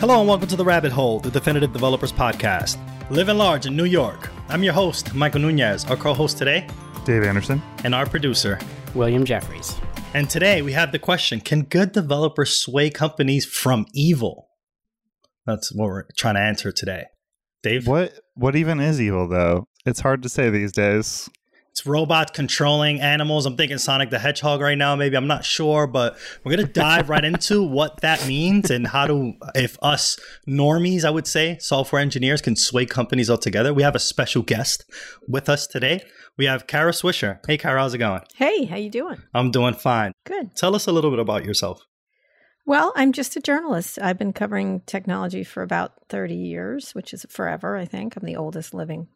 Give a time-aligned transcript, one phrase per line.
[0.00, 2.78] Hello and welcome to the Rabbit Hole, the Definitive Developers Podcast.
[3.10, 4.30] Living large in New York.
[4.48, 5.84] I'm your host, Michael Nunez.
[5.86, 6.66] Our co-host today,
[7.04, 7.62] Dave Anderson.
[7.84, 8.58] and our producer.
[8.94, 9.76] William Jeffries.
[10.12, 14.48] And today we have the question: Can good developers sway companies from evil?
[15.46, 17.04] That's what we're trying to answer today.
[17.62, 19.66] Dave, What what even is evil though?
[19.86, 21.28] It's hard to say these days.
[21.74, 23.46] It's robots controlling animals.
[23.46, 24.94] I'm thinking Sonic the Hedgehog right now.
[24.94, 29.08] Maybe I'm not sure, but we're gonna dive right into what that means and how
[29.08, 30.16] to, if us
[30.46, 33.74] normies, I would say, software engineers can sway companies altogether.
[33.74, 34.84] We have a special guest
[35.26, 36.04] with us today.
[36.38, 37.40] We have Kara Swisher.
[37.44, 38.22] Hey, Kara, how's it going?
[38.36, 39.20] Hey, how you doing?
[39.34, 40.12] I'm doing fine.
[40.24, 40.54] Good.
[40.54, 41.84] Tell us a little bit about yourself.
[42.64, 43.98] Well, I'm just a journalist.
[44.00, 48.14] I've been covering technology for about 30 years, which is forever, I think.
[48.14, 49.08] I'm the oldest living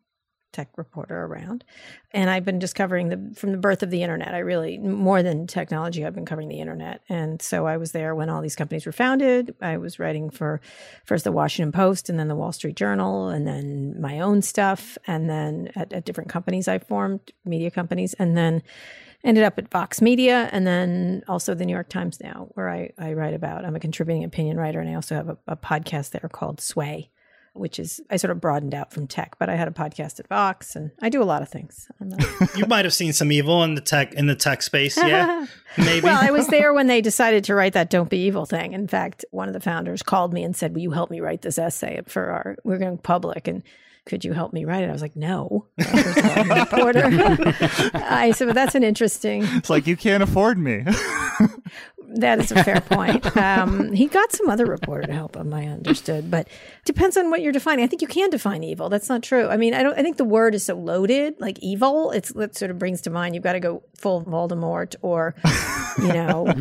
[0.53, 1.65] tech reporter around.
[2.13, 4.35] And I've been just covering the from the birth of the internet.
[4.35, 7.03] I really more than technology, I've been covering the internet.
[7.09, 9.55] And so I was there when all these companies were founded.
[9.61, 10.61] I was writing for
[11.05, 14.97] first the Washington Post and then the Wall Street Journal and then my own stuff
[15.07, 18.63] and then at, at different companies I formed, media companies, and then
[19.25, 22.93] ended up at Vox Media and then also the New York Times now, where I,
[22.99, 23.65] I write about.
[23.65, 27.11] I'm a contributing opinion writer and I also have a, a podcast there called Sway,
[27.55, 30.29] which is I sort of broadened out from tech, but I had a podcast at
[30.29, 31.89] Vox and I do a lot of things.
[32.57, 35.47] You might have seen some evil in the tech in the tech space, yeah.
[35.77, 36.05] Maybe.
[36.05, 38.73] well, I was there when they decided to write that "Don't Be Evil" thing.
[38.73, 41.43] In fact, one of the founders called me and said, "Will you help me write
[41.43, 42.57] this essay for our?
[42.65, 43.63] We're going public, and
[44.07, 47.05] could you help me write it?" I was like, "No." I'm reporter.
[47.95, 49.45] I said, "But that's an interesting.
[49.45, 50.85] It's like you can't afford me.
[52.19, 55.55] That is a fair point." Um, he got some other reporter to help him.
[55.55, 56.49] I understood, but
[56.85, 57.85] depends on what you're defining.
[57.85, 58.89] I think you can define evil.
[58.89, 59.49] That's not true.
[59.49, 59.99] I mean, I don't.
[59.99, 62.11] I think the word is so loaded, like evil.
[62.11, 63.35] It's it sort of brings to mind.
[63.35, 65.35] You've got to go full Voldemort, or
[65.99, 66.53] you know.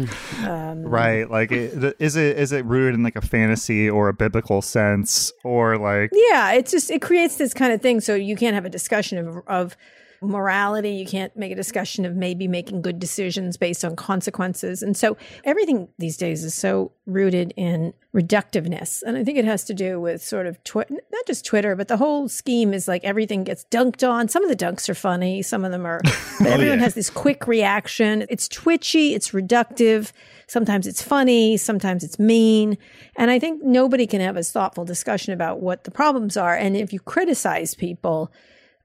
[0.88, 1.30] right.
[1.30, 5.32] Like it, is it is it rooted in like a fantasy or a biblical sense
[5.44, 8.02] or like Yeah, it's just it creates this kind of thing.
[8.02, 9.78] So you can't have a discussion of of
[10.22, 10.92] morality.
[10.92, 14.82] You can't make a discussion of maybe making good decisions based on consequences.
[14.82, 19.04] And so everything these days is so rooted in reductiveness.
[19.04, 21.88] And I think it has to do with sort of twi- not just Twitter, but
[21.88, 24.28] the whole scheme is like everything gets dunked on.
[24.28, 26.84] Some of the dunks are funny, some of them are, oh, but everyone yeah.
[26.86, 28.26] has this quick reaction.
[28.30, 30.12] It's twitchy, it's reductive.
[30.48, 32.78] Sometimes it's funny, sometimes it's mean.
[33.16, 36.56] And I think nobody can have a thoughtful discussion about what the problems are.
[36.56, 38.32] And if you criticize people,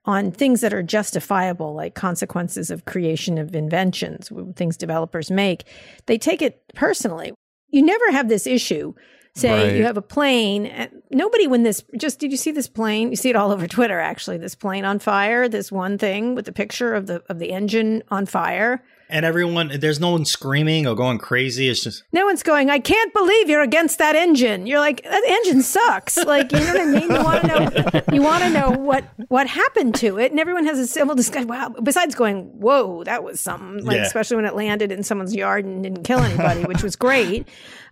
[0.05, 5.63] on things that are justifiable, like consequences of creation of inventions, things developers make,
[6.07, 7.33] they take it personally.
[7.69, 8.93] You never have this issue.
[9.35, 9.75] Say Right.
[9.75, 10.67] you have a plane.
[10.67, 13.09] and Nobody, when this just did you see this plane?
[13.09, 13.99] You see it all over Twitter.
[13.99, 15.49] Actually, this plane on fire.
[15.49, 18.83] This one thing with the picture of the of the engine on fire.
[19.09, 21.69] And everyone there's no one screaming or going crazy.
[21.69, 22.69] It's just No one's going.
[22.69, 24.65] I can't believe you're against that engine.
[24.67, 26.17] You're like that engine sucks.
[26.17, 27.11] Like you know what I mean.
[27.11, 28.01] You want to know.
[28.13, 31.47] You want to know what what happened to it, and everyone has a civil discussion.
[31.47, 31.69] Wow.
[31.81, 33.85] Besides going, whoa, that was something.
[33.85, 34.03] Like Yeah.
[34.05, 37.47] especially when it landed in someone's yard and didn't kill anybody, which was great.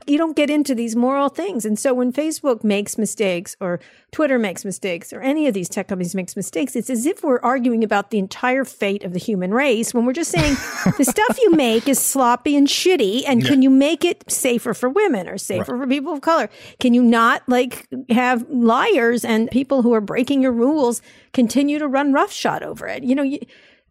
[0.08, 3.80] You don't get into these moral things, and so when Facebook makes mistakes, or
[4.12, 7.40] Twitter makes mistakes, or any of these tech companies makes mistakes, it's as if we're
[7.42, 10.56] arguing about the entire fate of the human race when we're just saying
[11.02, 14.88] the stuff you make is sloppy and shitty, and can you make it safer for
[14.88, 16.48] women or safer for people of color?
[16.80, 21.02] Can you not like have liars and people who are breaking your rules
[21.34, 23.04] continue to run roughshod over it?
[23.04, 23.40] You know, you,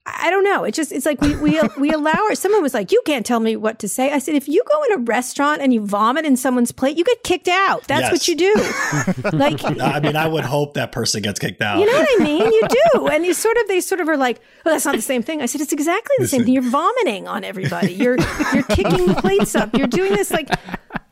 [0.07, 0.65] I don't know.
[0.65, 2.35] It's just it's like we we we allow our.
[2.35, 4.83] Someone was like, "You can't tell me what to say." I said, "If you go
[4.85, 7.87] in a restaurant and you vomit in someone's plate, you get kicked out.
[7.87, 8.13] That's Yes.
[8.13, 8.55] what you do."
[9.37, 11.79] like I mean, I would hope that person gets kicked out.
[11.79, 12.41] you know what I mean?
[12.47, 12.63] You
[12.95, 13.09] do.
[13.09, 15.43] And you sort of they sort of are like, "Oh, that's not the same thing."
[15.43, 16.55] I said, "It's exactly the same thing.
[16.55, 17.93] You're vomiting on everybody.
[17.93, 18.17] You're
[18.55, 19.77] you're kicking plates up.
[19.77, 20.49] You're doing this like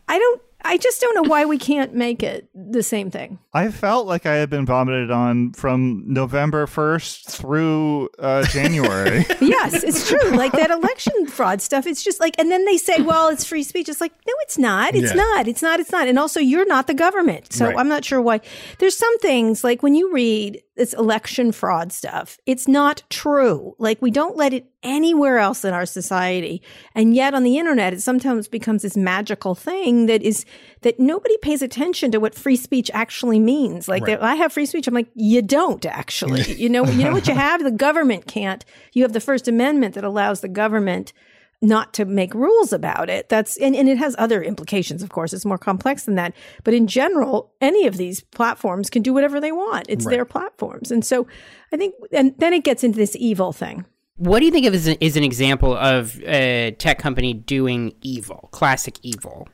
[0.08, 3.38] I don't I just don't know why we can't make it the same thing.
[3.52, 9.24] I felt like I had been vomited on from November 1st through uh, January.
[9.40, 10.30] Yes, it's true.
[10.36, 11.86] Like that election fraud stuff.
[11.86, 13.88] It's just like, and then they say, well, it's free speech.
[13.88, 14.94] It's like, no, it's not.
[14.94, 15.22] It's Yeah.
[15.22, 15.48] not.
[15.48, 15.80] It's not.
[15.80, 16.06] It's not.
[16.06, 17.52] And also, you're not the government.
[17.52, 17.76] So Right.
[17.76, 18.40] I'm not sure why.
[18.78, 23.74] There's some things like when you read this election fraud stuff, it's not true.
[23.78, 26.62] Like we don't let it anywhere else in our society.
[26.94, 30.46] And yet on the internet, it sometimes becomes this magical thing that is,
[30.82, 33.88] that nobody pays attention to what free speech actually means.
[33.88, 34.20] Like Right.
[34.22, 34.86] I have free speech.
[34.86, 36.54] I'm like, you don't actually.
[36.54, 37.62] You know, you know what you have?
[37.62, 38.64] The government can't.
[38.92, 41.12] You have the First Amendment that allows the government
[41.60, 43.28] not to make rules about it.
[43.28, 45.32] That's and, and it has other implications, of course.
[45.32, 46.34] It's more complex than that.
[46.64, 49.86] But in general, any of these platforms can do whatever they want.
[49.88, 50.90] It's their platforms.
[50.90, 51.26] And so
[51.72, 53.84] I think and then it gets into this evil thing.
[54.16, 57.94] What do you think of as an, is an example of a tech company doing
[58.02, 59.48] evil, classic evil?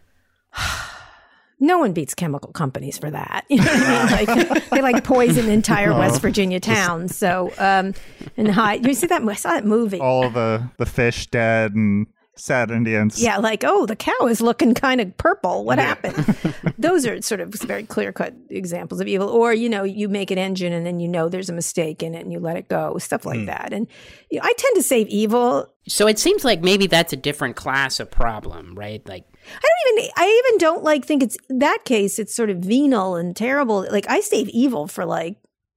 [1.65, 3.45] No one beats chemical companies for that.
[3.55, 4.49] You know what I mean?
[4.49, 7.17] Like they like poison entire West Virginia towns.
[7.17, 7.95] So um,
[8.37, 8.85] and hide.
[8.85, 9.23] You see that?
[9.23, 10.01] I saw that movie.
[10.01, 12.07] All the the fish dead and
[12.37, 13.23] sad Indians.
[13.23, 15.65] Yeah, like, oh, the cow is looking kind of purple.
[15.65, 16.37] What happened?
[16.79, 19.29] Those are sort of very clear cut examples of evil.
[19.29, 22.15] Or, you know, you make an engine and then you know there's a mistake in
[22.15, 23.73] it and you let it go, stuff like that.
[23.73, 23.87] And
[24.31, 25.69] you know, I tend to save evil.
[25.89, 29.07] So it seems like maybe that's a different class of problem, right?
[29.09, 32.59] Like, I don't even, I even don't like think it's that case, it's sort of
[32.59, 33.87] venal and terrible.
[33.91, 35.37] Like, I save evil for like,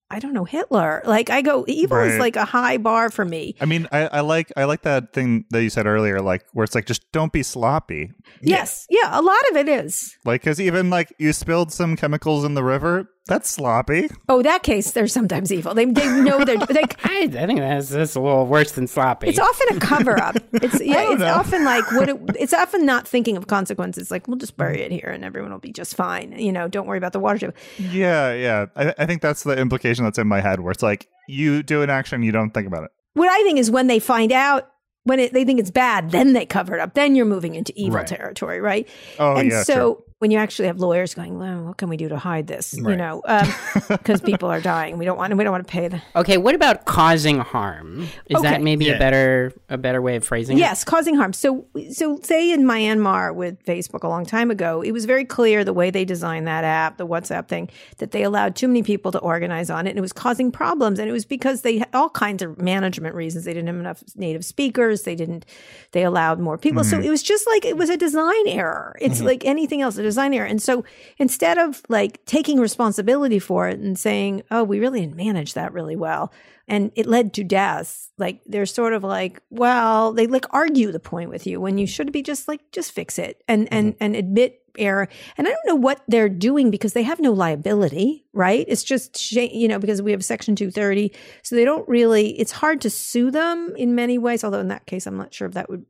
[0.10, 1.02] I don't know, Hitler.
[1.06, 3.56] Like, I go, evil is like a high bar for me.
[3.60, 6.64] I mean, I, I like I like that thing that you said earlier, like where
[6.64, 8.12] it's like just don't be sloppy.
[8.42, 8.88] Yes.
[8.90, 9.10] Yeah.
[9.12, 10.18] A lot of it is.
[10.24, 14.10] Like, because even like you spilled some chemicals in the river, that's sloppy.
[14.30, 15.74] Oh, that case, they're sometimes evil.
[15.74, 19.28] They, they know they're, they, I, I think that's, that's a little worse than sloppy.
[19.28, 20.38] It's often a cover up.
[20.54, 21.04] It's yeah.
[21.04, 21.34] don't It's know.
[21.34, 24.10] often like what it, it's often not thinking of consequences.
[24.10, 26.32] Like we'll just bury it here and everyone will be just fine.
[26.40, 27.54] You know, don't worry about the water table.
[27.78, 28.66] Yeah, yeah.
[28.76, 31.82] I, I think that's the implication that's in my head, where it's like you do
[31.84, 32.92] an action, you don't think about it.
[33.14, 34.70] What I think is when they find out
[35.04, 36.94] when it, they think it's bad, then they cover it up.
[36.94, 38.08] Then you're moving into evil Right.
[38.08, 38.88] territory, right?
[39.20, 40.04] Oh, and yeah, so true.
[40.20, 42.74] When you actually have lawyers going, well, what can we do to hide this?
[42.74, 43.48] You know, um,
[43.88, 44.98] because people are dying.
[44.98, 45.36] We don't want.
[45.38, 46.02] We don't want to pay the.
[46.16, 48.08] okay, what about causing harm?
[48.26, 48.50] Is Okay.
[48.50, 48.94] that maybe Yeah.
[48.94, 50.62] a better a better way of phrasing it?
[50.62, 51.34] Yes, causing harm.
[51.34, 55.64] So, so say in Myanmar with Facebook a long time ago, it was very clear
[55.64, 59.12] the way they designed that app, the WhatsApp thing, that they allowed too many people
[59.12, 60.98] to organize on it, and it was causing problems.
[60.98, 63.46] And it was because they had all kinds of management reasons.
[63.46, 65.04] They didn't have enough native speakers.
[65.04, 65.46] They didn't.
[65.92, 66.84] They allowed more people.
[66.84, 67.06] So mm-hmm.
[67.06, 68.96] it was just like it was a design error.
[69.00, 69.28] It's mm-hmm.
[69.28, 70.46] like anything else, a design error.
[70.46, 70.84] And so
[71.18, 75.74] instead of like taking responsibility for it and saying, "Oh, we really didn't manage that
[75.74, 76.32] really well,"
[76.68, 78.12] and it led to deaths.
[78.18, 81.88] Like they're sort of like, well, they like argue the point with you when you
[81.88, 84.04] should be just like just fix it and and mm-hmm.
[84.04, 85.08] and admit error.
[85.38, 88.66] And I don't know what they're doing because they have no liability, right?
[88.68, 91.14] It's just you know because we have Section two thirty,
[91.44, 92.40] so they don't really.
[92.40, 94.44] It's hard to sue them in many ways.
[94.44, 95.86] Although in that case, I'm not sure if that would.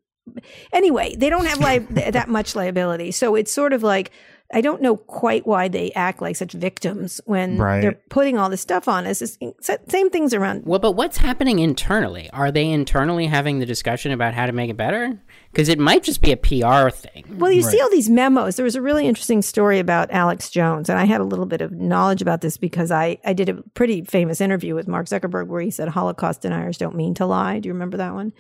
[0.74, 4.12] Anyway, they don't have li- that much liability, so it's sort of like.
[4.54, 7.82] I don't know quite why they act like such victims when Right.
[7.82, 9.22] they're putting all this stuff on us.
[9.22, 12.30] It's the same things around Well, but what's happening internally?
[12.32, 15.20] Are they internally having the discussion about how to make it better?
[15.52, 17.26] Because it might just be a PR thing.
[17.38, 18.56] Well, you see all these memos.
[18.56, 21.60] There was a really interesting story about Alex Jones, and I had a little bit
[21.60, 25.48] of knowledge about this because I, I did a pretty famous interview with Mark Zuckerberg
[25.48, 27.60] where he said Holocaust deniers don't mean to lie.
[27.60, 28.32] Do you remember that one?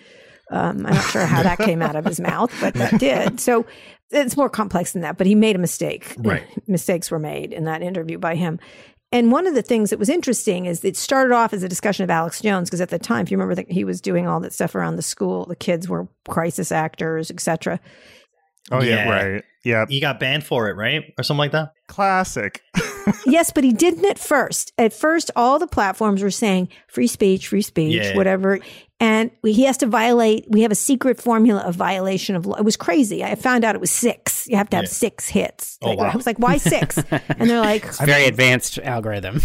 [0.51, 3.39] Um, I'm not sure how that came out of his mouth, but that did.
[3.39, 3.65] So
[4.11, 5.17] it's more complex than that.
[5.17, 6.15] But he made a mistake.
[6.17, 6.43] Right.
[6.67, 8.59] Mistakes were made in that interview by him.
[9.11, 12.03] And one of the things that was interesting is it started off as a discussion
[12.03, 14.39] of Alex Jones because at the time, if you remember that he was doing all
[14.41, 17.79] that stuff around the school, the kids were crisis actors, etc.
[18.71, 19.09] Oh yeah, Yeah.
[19.09, 19.43] right.
[19.63, 21.13] Yeah, He got banned for it, right?
[21.17, 21.71] Or something like that?
[21.89, 22.61] classic.
[23.25, 24.71] yes, but he didn't at first.
[24.77, 28.15] At first, all the platforms were saying free speech, free speech, Yeah.
[28.15, 28.59] whatever.
[28.99, 32.55] And we- he has to violate, we have a secret formula of violation of law.
[32.55, 33.23] It was crazy.
[33.23, 34.47] I found out it was six.
[34.47, 34.89] You have to have Yeah.
[34.91, 35.77] six hits.
[35.83, 36.09] Oh, Like, wow.
[36.11, 36.97] I was like, why six?
[36.97, 39.41] and they're like, It's a very advanced algorithm.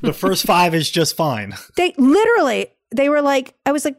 [0.00, 1.54] The first five is just fine.
[1.76, 3.96] they literally, they were like, I was like,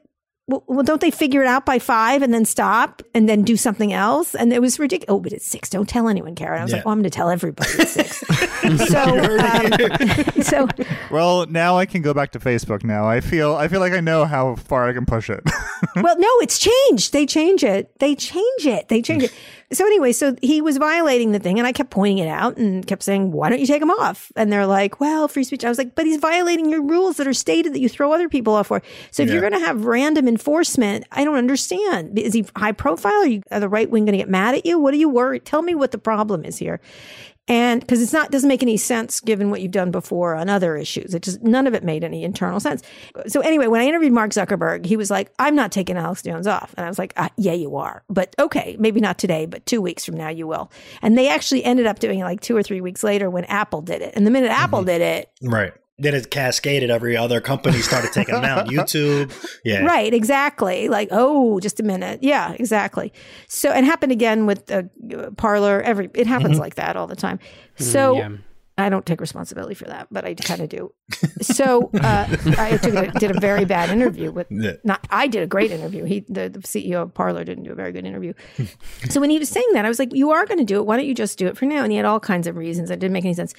[0.48, 3.58] well, well, don't they figure it out by five and then stop and then do
[3.58, 4.36] something else?
[4.36, 5.08] And it was ridiculous.
[5.10, 5.70] Oh, but it's six.
[5.72, 6.60] Don't tell anyone, Kara.
[6.60, 6.78] I was Yeah.
[6.78, 8.20] like, well, I'm going to tell everybody it's six.
[8.90, 10.68] so, um, so
[11.10, 12.84] Well, now I can go back to Facebook.
[12.84, 15.42] Now I feel I feel like I know how far I can push it.
[15.96, 17.12] well, no, it's changed.
[17.14, 17.98] They change it.
[18.00, 18.88] They change it.
[18.88, 19.34] They change it.
[19.72, 22.86] So anyway, so he was violating the thing, and I kept pointing it out and
[22.86, 25.70] kept saying, "Why don't you take him off?" And they're like, "Well, free speech." I
[25.70, 28.54] was like, "But he's violating your rules that are stated that you throw other people
[28.54, 28.82] off for."
[29.12, 32.18] So if you're going to have random enforcement, I don't understand.
[32.20, 33.14] Is he high profile?
[33.14, 34.78] Are you are the right wing going to get mad at you?
[34.78, 35.46] What are you worried?
[35.46, 36.80] Tell me what the problem is here.
[37.48, 40.76] And because it's not doesn't make any sense given what you've done before on other
[40.76, 41.14] issues.
[41.14, 42.82] It just none of it made any internal sense.
[43.28, 46.48] So anyway, when I interviewed Mark Zuckerberg, he was like, "I'm not taking Alex Jones
[46.48, 49.66] off," and I was like, uh, "Yeah, you are, but okay, maybe not today, but
[49.66, 50.72] two weeks from now you will."
[51.04, 53.82] And they actually ended up doing it like two or three weeks later when Apple
[53.82, 54.14] did it.
[54.16, 55.74] And the minute Apple did it, Right.
[55.98, 56.90] Then it cascaded.
[56.90, 58.68] Every other company started taking them down.
[58.68, 59.32] YouTube.
[59.64, 59.86] Yeah.
[59.86, 60.90] Right, exactly.
[60.90, 62.20] Like, oh, just a minute.
[62.22, 63.14] Yeah, exactly.
[63.48, 65.82] So, and happened again with the uh, Parler.
[65.82, 67.40] Every it happens like that all the time.
[67.78, 68.30] So, yeah.
[68.78, 70.94] I don't take responsibility for that, but I kind of do.
[71.42, 72.28] So, uh,
[72.58, 74.48] I took a, did a very bad interview with.
[74.50, 74.74] Yeah.
[74.84, 76.04] Not, I did a great interview.
[76.04, 78.34] He, the, the CEO of Parler, didn't do a very good interview.
[79.10, 80.86] so when he was saying that, I was like, "You are going to do it.
[80.86, 82.90] Why don't you just do it for now?" And he had all kinds of reasons.
[82.90, 83.54] that didn't make any sense.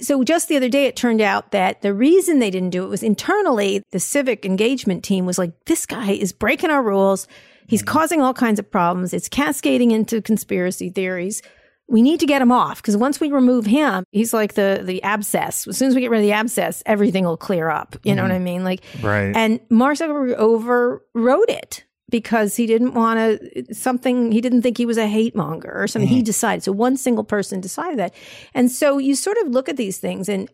[0.00, 2.88] So just the other day, it turned out that the reason they didn't do it
[2.88, 3.82] was internally.
[3.90, 7.26] The civic engagement team was like, "This guy is breaking our rules.
[7.66, 9.12] He's causing all kinds of problems.
[9.12, 11.42] It's cascading into conspiracy theories."
[11.88, 15.02] We need to get him off because once we remove him, he's like the the
[15.02, 15.66] abscess.
[15.66, 17.96] As soon as we get rid of the abscess, everything will clear up.
[18.04, 18.36] You know what mm-hmm.
[18.36, 18.64] I mean?
[18.64, 19.36] Like, Right.
[19.36, 24.32] and Mark Zuckerberg overrode it because he didn't want to something.
[24.32, 26.08] He didn't think he was a hate monger or something.
[26.08, 26.24] He mm-hmm.
[26.24, 26.62] decided.
[26.62, 28.14] So one single person decided that,
[28.54, 30.48] and so you sort of look at these things and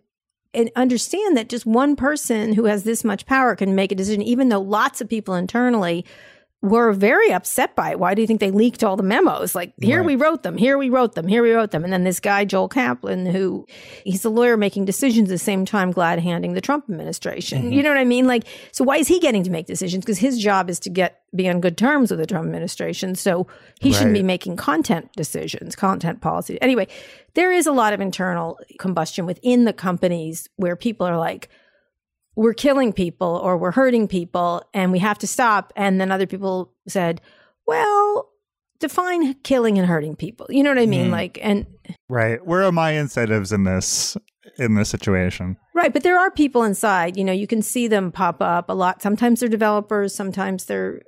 [0.52, 4.22] and understand that just one person who has this much power can make a decision,
[4.22, 6.04] even though lots of people internally
[6.62, 7.98] were very upset by it.
[7.98, 9.54] Why do you think they leaked all the memos?
[9.54, 10.06] Like, here Right.
[10.06, 11.84] we wrote them, here we wrote them, here we wrote them.
[11.84, 13.66] And then this guy, Joel Kaplan, who
[14.04, 17.62] he's a lawyer making decisions at the same time glad handing the Trump administration.
[17.62, 17.72] Mm-hmm.
[17.72, 18.26] You know what I mean?
[18.26, 20.04] Like, so why is he getting to make decisions?
[20.04, 23.14] Because his job is to get be on good terms with the Trump administration.
[23.14, 23.46] So
[23.80, 26.60] he shouldn't be making content decisions, content policy.
[26.60, 26.88] Anyway,
[27.34, 31.48] there is a lot of internal combustion within the companies where people are like,
[32.36, 35.72] we're killing people or we're hurting people and we have to stop.
[35.76, 37.20] And then other people said,
[37.66, 38.28] well,
[38.78, 40.46] define killing and hurting people.
[40.48, 41.08] You know what I mean?
[41.08, 41.12] Mm.
[41.12, 41.66] Like, and
[42.08, 42.44] right.
[42.44, 44.16] Where are my incentives in this
[44.58, 45.56] in this situation?
[45.80, 45.92] right.
[45.92, 49.02] But there are people inside, you know, you can see them pop up a lot.
[49.02, 51.00] Sometimes they're developers, sometimes they're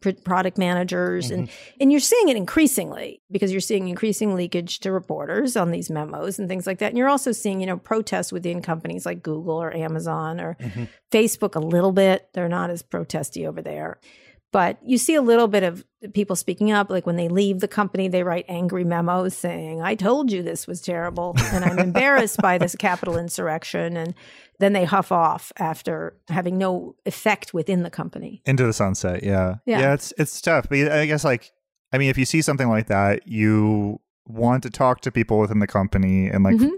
[0.00, 1.30] pr- product managers.
[1.30, 1.76] And, mm-hmm.
[1.80, 6.38] and you're seeing it increasingly because you're seeing increasing leakage to reporters on these memos
[6.38, 6.88] and things like that.
[6.88, 10.84] And you're also seeing, you know, protests within companies like Google or Amazon or mm-hmm.
[11.10, 12.28] Facebook a little bit.
[12.32, 13.98] They're not as protesty over there.
[14.52, 16.90] But you see a little bit of people speaking up.
[16.90, 20.66] Like when they leave the company, they write angry memos saying, I told you this
[20.66, 23.96] was terrible and I'm embarrassed by this Capitol insurrection.
[23.96, 24.14] And
[24.58, 28.42] then they huff off after having no effect within the company.
[28.44, 29.22] Into the sunset.
[29.22, 29.56] Yeah.
[29.66, 29.94] Yeah.
[29.94, 30.68] it's it's tough.
[30.68, 31.52] But I guess like
[31.92, 35.60] I mean, if you see something like that, you want to talk to people within
[35.60, 36.72] the company and like Mhm.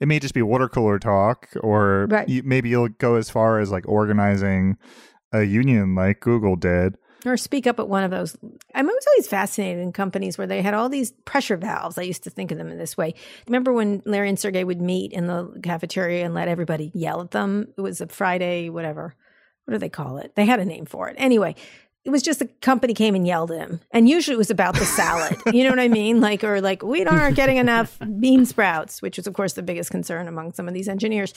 [0.00, 2.28] it may just be water cooler talk or Right.
[2.28, 4.76] you, maybe you'll go as far as like organizing
[5.34, 6.96] a union like Google did.
[7.26, 8.36] Or speak up at one of those.
[8.74, 11.96] I'm always always fascinated in companies where they had all these pressure valves.
[11.96, 13.14] I used to think of them in this way.
[13.46, 17.30] Remember when Larry and Sergey would meet in the cafeteria and let everybody yell at
[17.30, 17.68] them?
[17.78, 19.14] It was a Friday, whatever.
[19.64, 20.34] What do they call it?
[20.36, 21.16] They had a name for it.
[21.18, 21.54] Anyway,
[22.04, 23.80] it was just the company came and yelled at him.
[23.90, 25.38] And usually it was about the salad.
[25.52, 26.20] you know what I mean?
[26.20, 29.90] Like, or like, we aren't getting enough bean sprouts, which is, of course, the biggest
[29.90, 31.32] concern among some of these engineers.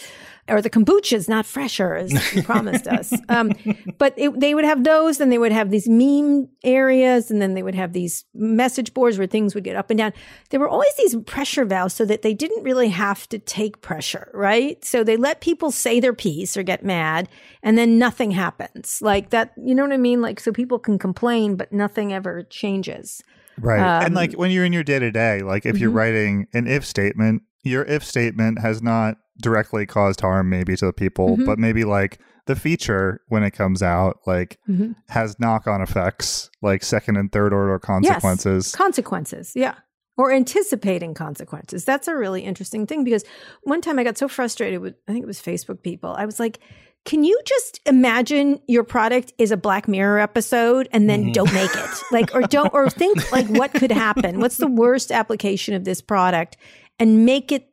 [0.50, 3.14] Or the kombucha's not fresher, as you promised us.
[3.30, 3.54] Um,
[3.98, 7.54] but it, they would have those, and they would have these meme areas, and then
[7.54, 10.14] they would have these message boards where things would get up and down.
[10.50, 14.30] There were always these pressure valves so that they didn't really have to take pressure,
[14.34, 14.84] right?
[14.84, 17.30] So they let people say their piece or get mad,
[17.64, 19.00] and then nothing happens.
[19.02, 20.22] Like that, you know what I mean?
[20.22, 23.22] Like, so people can complain, but nothing ever changes.
[23.60, 23.80] Right.
[23.80, 25.96] and Um, like when you're in your day to day, like if you're Mhm.
[25.96, 30.94] writing an if statement, your if statement has not directly caused harm maybe to the
[30.94, 31.46] people, Mhm.
[31.46, 34.96] but maybe like the feature when it comes out like Mhm.
[35.10, 38.74] has knock on effects, like second and third order consequences.
[38.76, 39.76] Consequences, yeah.
[40.18, 41.86] Or anticipating consequences.
[41.86, 43.24] That's a really interesting thing because
[43.64, 46.16] one time I got so frustrated with, I think it was Facebook people.
[46.18, 46.60] I was like,
[47.08, 51.34] can you just imagine your product is a Black Mirror episode and then Mhm.
[51.34, 51.90] don't make it?
[52.12, 54.42] Like, or don't, or think like what could happen?
[54.42, 56.58] What's the worst application of this product
[57.00, 57.70] and make it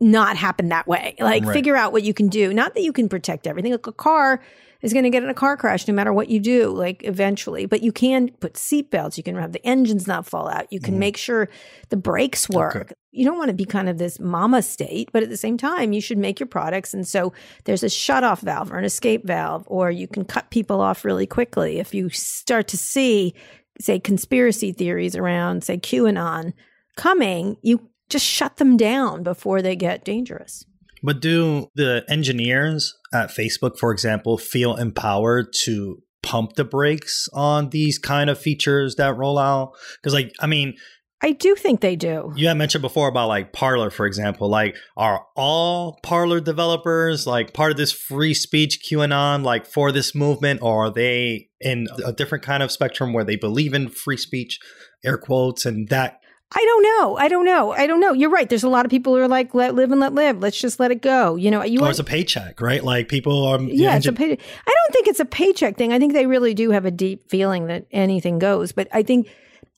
[0.00, 1.16] not happen that way?
[1.18, 1.52] Like, Right.
[1.52, 2.54] figure out what you can do.
[2.54, 3.72] Not that you can protect everything.
[3.72, 4.40] Like, a car
[4.82, 7.66] is going to get in a car crash no matter what you do, like eventually.
[7.66, 9.16] But you can put seatbelts.
[9.16, 10.72] You can have the engines not fall out.
[10.72, 11.00] You can mm-hmm.
[11.00, 11.48] make sure
[11.90, 12.76] the brakes oh, work.
[12.76, 12.94] Okay.
[13.12, 15.92] You don't want to be kind of this mama state, but at the same time,
[15.92, 16.94] you should make your products.
[16.94, 17.32] And so
[17.64, 21.04] there's a shut off valve or an escape valve, or you can cut people off
[21.04, 21.78] really quickly.
[21.78, 23.34] If you start to see,
[23.80, 26.52] say, conspiracy theories around, say, QAnon
[26.96, 30.64] coming, you just shut them down before they get dangerous.
[31.02, 37.70] But do the engineers at Facebook, for example, feel empowered to pump the brakes on
[37.70, 39.72] these kind of features that roll out?
[39.96, 40.74] Because, like, I mean,
[41.22, 42.32] I do think they do.
[42.34, 44.48] you had mentioned before about like Parler, for example.
[44.48, 50.14] Like, are all Parler developers like part of this free speech QAnon, like for this
[50.14, 54.16] movement, or are they in a different kind of spectrum where they believe in free
[54.16, 54.58] speech,
[55.04, 56.19] air quotes, and that?
[56.52, 57.16] I don't know.
[57.16, 57.70] I don't know.
[57.72, 58.12] I don't know.
[58.12, 58.48] You're right.
[58.48, 60.40] There's a lot of people who are like, let live and let live.
[60.40, 61.36] Let's just let it go.
[61.36, 62.82] You know, you oh, Or want, it's a paycheck, right?
[62.82, 63.70] Like people um, are.
[63.70, 64.32] yeah, it's a pay.
[64.32, 65.92] I don't think it's a paycheck thing.
[65.92, 68.72] I think they really do have a deep feeling that anything goes.
[68.72, 69.28] But I think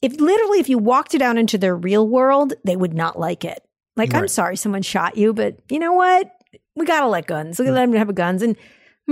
[0.01, 3.45] if literally if you walked it out into their real world, they would not like
[3.45, 3.63] it.
[3.95, 6.33] Like, I'm sorry someone shot you, but you know what?
[6.75, 7.59] We gotta let guns.
[7.59, 8.57] We gotta let them have guns and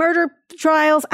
[0.00, 1.04] murder trials.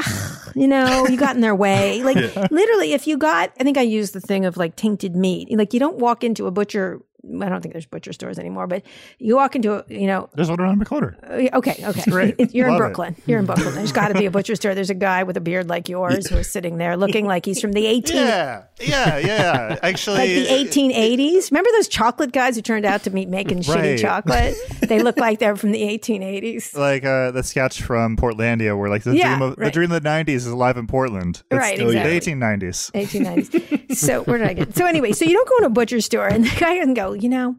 [0.55, 2.01] you know, you got in their way.
[2.07, 5.49] Like literally, if you got, I think I used the thing of like tainted meat.
[5.51, 7.01] Like you don't walk into a butcher
[7.41, 8.83] I don't think there's butcher stores anymore, but
[9.19, 11.17] you walk into a, you know, There's one around the corner.
[11.23, 12.35] uh, okay, okay.
[12.51, 12.85] You're in Love it.
[12.85, 13.15] Brooklyn.
[13.25, 13.75] You're in Brooklyn.
[13.75, 14.73] There's got to be a butcher store.
[14.75, 17.59] There's a guy with a beard like yours who is sitting there looking like he's
[17.59, 19.79] from the 18 Yeah, yeah, yeah.
[19.83, 21.51] Actually, like the 1880s.
[21.51, 23.65] Remember those chocolate guys who turned out to be making Right.
[23.97, 24.55] shitty chocolate?
[24.81, 26.75] They look like they're from the 1880s.
[26.77, 30.01] like uh, the sketch from Portlandia, where like the Yeah, dream of the dream of
[30.03, 31.43] the '90s is alive in Portland.
[31.51, 32.33] It's Right, the exactly.
[32.35, 32.91] 1890s.
[32.91, 33.95] 1890s.
[33.97, 34.75] so where did I get?
[34.75, 37.13] So anyway, so you don't go to a butcher store and the guy doesn't go.
[37.21, 37.55] You know,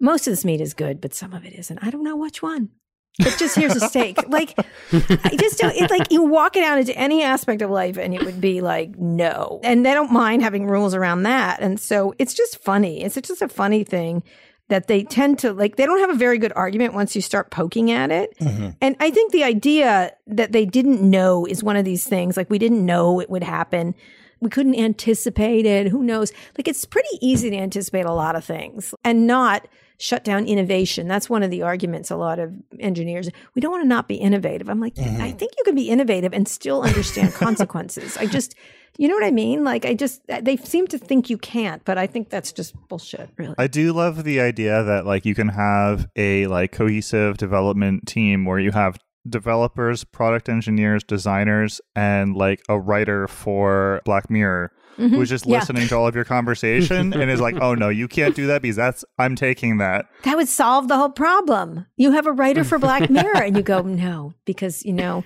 [0.00, 1.78] most of this meat is good, but some of it isn't.
[1.82, 2.70] I don't know which one.
[3.18, 4.18] But just here's a steak.
[4.28, 4.54] Like
[4.92, 5.74] I just don't.
[5.76, 8.62] It's like you walk it out into any aspect of life, and it would be
[8.62, 9.60] like no.
[9.62, 11.60] And they don't mind having rules around that.
[11.60, 13.02] And so it's just funny.
[13.02, 14.22] It's just a funny thing
[14.68, 15.76] that they tend to like.
[15.76, 18.34] They don't have a very good argument once you start poking at it.
[18.38, 18.70] Mm-hmm.
[18.80, 22.36] And I think the idea that they didn't know is one of these things.
[22.36, 23.94] Like we didn't know it would happen.
[24.42, 25.86] We couldn't anticipate it.
[25.86, 26.32] Who knows?
[26.58, 29.68] Like it's pretty easy to anticipate a lot of things and not
[29.98, 31.06] shut down innovation.
[31.06, 33.30] That's one of the arguments a lot of engineers.
[33.54, 34.68] We don't want to not be innovative.
[34.68, 35.22] I'm like, mm-hmm.
[35.22, 38.16] I think you can be innovative and still understand consequences.
[38.16, 38.56] I just,
[38.98, 39.62] you know what I mean?
[39.62, 42.74] Like I just, uh, they seem to think you can't, but I think that's just
[42.88, 43.54] bullshit, really.
[43.58, 48.44] I do love the idea that like you can have a like cohesive development team
[48.44, 55.10] where you have developers, product engineers, designers, and like a writer for Black Mirror who's
[55.10, 55.22] mm-hmm.
[55.24, 55.58] just Yeah.
[55.58, 58.62] listening to all of your conversation and is like, "Oh no, you can't do that
[58.62, 61.86] because that's I'm taking that." That would solve the whole problem.
[61.96, 65.24] You have a writer for Black Mirror, and you go, no, because you know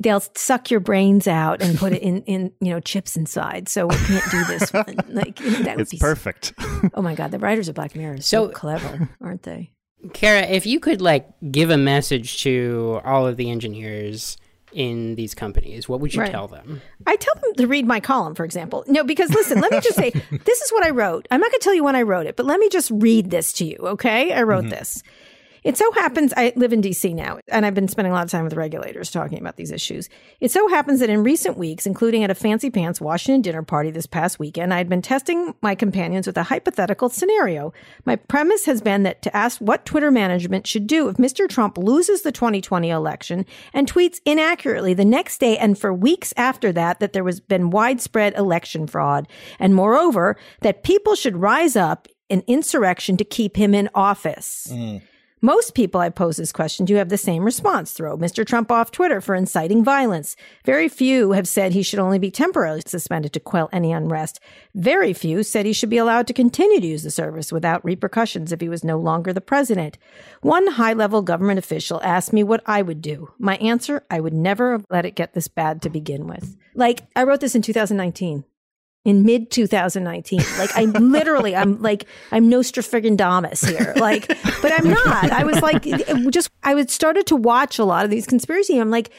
[0.00, 3.68] they'll suck your brains out and put it in, in you know chips inside.
[3.68, 4.96] So we can't do this one.
[5.08, 5.98] Like that would It's be.
[5.98, 6.52] perfect.
[6.94, 9.72] Oh my god, the writers of Black Mirror are so, So- clever, aren't they?
[10.12, 14.36] Kara, if you could like give a message to all of the engineers
[14.72, 16.30] in these companies, what would you Right.
[16.30, 16.80] tell them?
[17.06, 18.84] I tell them to read my column, for example.
[18.86, 20.10] No, because listen, let me just say
[20.44, 21.26] this is what I wrote.
[21.30, 23.30] I'm not going to tell you when I wrote it, but let me just read
[23.30, 24.32] this to you, okay?
[24.32, 24.70] I wrote mm-hmm.
[24.70, 25.02] this.
[25.68, 28.30] It so happens I live in DC now, and I've been spending a lot of
[28.30, 30.08] time with regulators talking about these issues.
[30.40, 33.90] It so happens that in recent weeks, including at a fancy pants Washington dinner party
[33.90, 37.74] this past weekend, I had been testing my companions with a hypothetical scenario.
[38.06, 41.46] My premise has been that to ask what Twitter management should do if Mr.
[41.46, 43.44] Trump loses the 2020 election
[43.74, 47.68] and tweets inaccurately the next day and for weeks after that that there was been
[47.68, 49.28] widespread election fraud,
[49.58, 54.68] and moreover that people should rise up in insurrection to keep him in office.
[54.70, 55.02] Mm.
[55.40, 58.44] Most people I pose this question to have the same response throw Mr.
[58.44, 60.34] Trump off Twitter for inciting violence.
[60.64, 64.40] Very few have said he should only be temporarily suspended to quell any unrest.
[64.74, 68.50] Very few said he should be allowed to continue to use the service without repercussions
[68.50, 69.96] if he was no longer the president.
[70.42, 73.32] One high level government official asked me what I would do.
[73.38, 76.56] My answer I would never have let it get this bad to begin with.
[76.74, 78.42] Like, I wrote this in 2019
[79.04, 80.40] in mid 2019.
[80.58, 83.94] Like I'm literally, I'm like, I'm Nostradamus here.
[83.96, 84.28] Like,
[84.62, 85.30] but I'm not.
[85.32, 85.82] I was like,
[86.30, 88.78] just, I would started to watch a lot of these conspiracy.
[88.78, 89.10] I'm like,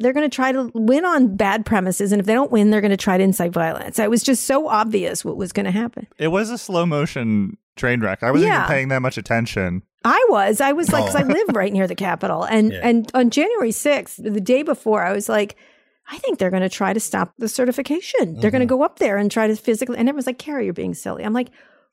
[0.00, 2.80] they're going to try to win on bad premises, and if they don't win, they're
[2.80, 3.98] going to try to incite violence.
[3.98, 6.08] It was just so obvious what was going to happen.
[6.18, 8.22] It was a slow motion train wreck.
[8.24, 8.64] I wasn't Yeah.
[8.64, 9.82] even paying that much attention.
[10.04, 12.80] I was, I was like, because I live right near the Capitol, and Yeah.
[12.82, 15.56] and on January 6th, the day before, I was like.
[16.10, 18.38] I think they're going to try to stop the certification.
[18.40, 18.78] They're going to mm-hmm.
[18.80, 19.96] go up there and try to physically.
[19.98, 21.48] And everyone's like, "Kara, you're being silly." I'm like,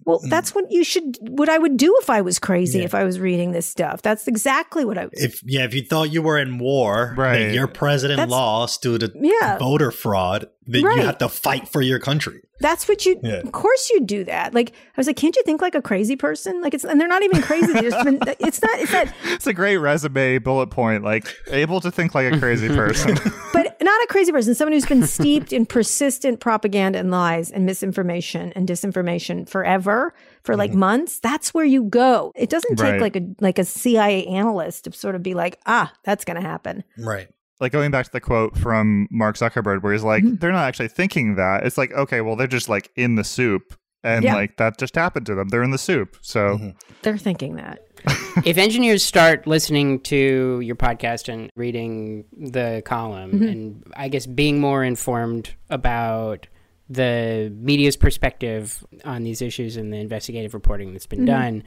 [0.05, 0.29] "Well, mm.
[0.29, 1.17] that's what you should.
[1.21, 2.79] What I would do if I was crazy.
[2.79, 2.85] Yeah.
[2.85, 5.05] If I was reading this stuff, that's exactly what I.
[5.05, 5.13] would.
[5.13, 7.39] If yeah, if you thought you were in war, Right.
[7.39, 9.57] that your president That's- lost due to Yeah.
[9.57, 10.97] voter fraud, then Right.
[10.97, 12.41] you have to fight for your country.
[12.59, 13.19] That's what you.
[13.23, 13.37] Yeah.
[13.39, 14.53] Of course, you do that.
[14.53, 16.61] Like I was like, can't you think like a crazy person?
[16.61, 17.73] Like it's and they're not even crazy.
[17.73, 18.79] They're just been, it's not.
[18.79, 19.07] It's not.
[19.25, 21.03] It's a great resume bullet point.
[21.03, 23.17] Like able to think like a crazy person.
[23.51, 27.65] but not a crazy person, someone who's been steeped in persistent propaganda and lies and
[27.65, 30.13] misinformation and disinformation forever
[30.43, 31.19] for like months.
[31.19, 32.31] That's where you go.
[32.35, 33.01] It doesn't take Right.
[33.01, 36.47] like a like a CIA analyst to sort of be like, ah, that's going to
[36.47, 36.83] happen.
[36.97, 37.27] Right.
[37.59, 40.35] like going back to the quote from Mark Zuckerberg, where he's like, Mm-hmm.
[40.37, 41.63] they're not actually thinking that.
[41.65, 43.75] It's like, okay, well, they're just like in the soup.
[44.03, 44.33] And Yeah.
[44.33, 45.49] like that just happened to them.
[45.49, 46.17] They're in the soup.
[46.21, 47.79] So They're thinking that.
[48.45, 53.43] if engineers start listening to your podcast and reading the column Mm-hmm.
[53.43, 56.47] and I guess being more informed about
[56.89, 61.25] the media's perspective on these issues and the investigative reporting that's been Mm-hmm.
[61.27, 61.63] done,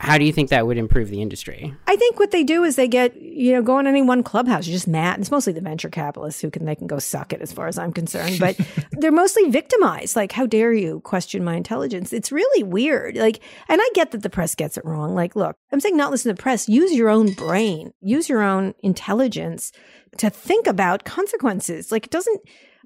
[0.00, 1.72] how do you think that would improve the industry?
[1.86, 4.66] I think what they do is they get, you know, go on any one clubhouse.
[4.66, 5.20] You're just mad.
[5.20, 7.78] It's mostly the venture capitalists who can, they can go suck it as far as
[7.78, 8.38] I'm concerned.
[8.38, 8.58] But
[8.92, 10.16] they're mostly victimized.
[10.16, 12.12] Like, how dare you question my intelligence?
[12.12, 13.16] It's really weird.
[13.16, 15.14] Like, and I get that the press gets it wrong.
[15.14, 16.68] Like, look, I'm saying not listen to the press.
[16.68, 19.72] Use your own brain, use your own intelligence
[20.18, 21.90] to think about consequences.
[21.90, 22.40] Like, it doesn't,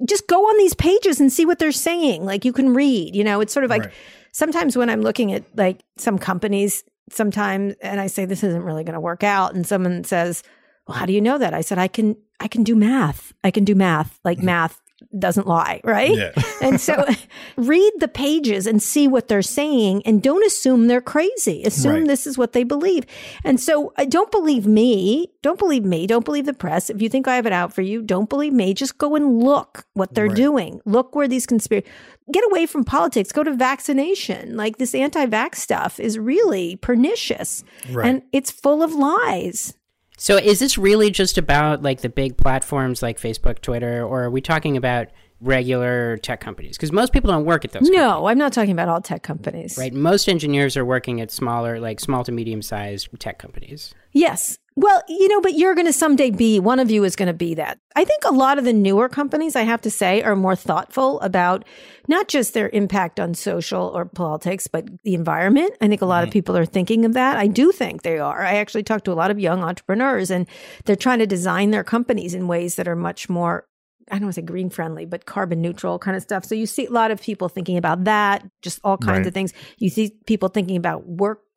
[0.07, 2.25] just go on these pages and see what they're saying.
[2.25, 3.93] Like, you can read, you know, it's sort of like, Right.
[4.33, 8.85] sometimes when I'm looking at like some companies, sometimes, and I say, this isn't really
[8.85, 9.55] going to work out.
[9.55, 10.43] And someone says,
[10.87, 11.55] well, how do you know that?
[11.55, 13.33] I said, I can, I can do math.
[13.45, 14.81] I can do math, like math
[15.17, 16.13] doesn't lie, right?
[16.13, 16.33] Yeah.
[16.61, 17.05] and so
[17.57, 21.63] read the pages and see what they're saying and don't assume they're crazy.
[21.63, 22.07] Assume Right.
[22.07, 23.05] this is what they believe.
[23.45, 25.29] And so uh, don't believe me.
[25.41, 26.07] Don't believe me.
[26.09, 26.91] Don't believe the press.
[26.91, 28.75] If you think I have it out for you, don't believe me.
[28.75, 30.37] Just go and look what they're Right.
[30.37, 30.81] doing.
[30.85, 31.87] Look where these conspiracy
[32.33, 33.33] get away from politics.
[33.33, 34.57] Go to vaccination.
[34.57, 37.65] Like this anti-vax stuff is really pernicious.
[37.91, 38.07] Right.
[38.09, 39.75] And it's full of lies.
[40.17, 44.31] So is this really just about like the big platforms like Facebook, Twitter, or are
[44.31, 45.09] we talking about
[45.41, 46.77] regular tech companies?
[46.77, 47.83] Because most people don't work at those.
[47.83, 49.77] companies, No, I'm not talking about all tech companies.
[49.79, 49.95] right?
[49.95, 53.95] Most engineers are working at smaller, like small to medium sized tech companies.
[54.13, 54.59] Yes.
[54.81, 57.33] Well, you know, but you're going to someday be, one of you is going to
[57.33, 57.81] be that.
[57.97, 61.19] I think a lot of the newer companies, I have to say, are more thoughtful
[61.21, 61.65] about
[62.07, 65.73] not just their impact on social or politics, but the environment.
[65.81, 67.37] I think a lot of people are thinking of that.
[67.37, 68.45] I do think they are.
[68.45, 70.47] I actually talk to a lot of young entrepreneurs and
[70.85, 73.67] they're trying to design their companies in ways that are much more
[74.11, 76.45] I don't want to say green friendly, but carbon neutral kind of stuff.
[76.45, 79.27] So you see a lot of people thinking about that, just all kinds Right.
[79.27, 79.53] of things.
[79.79, 81.07] You see people thinking about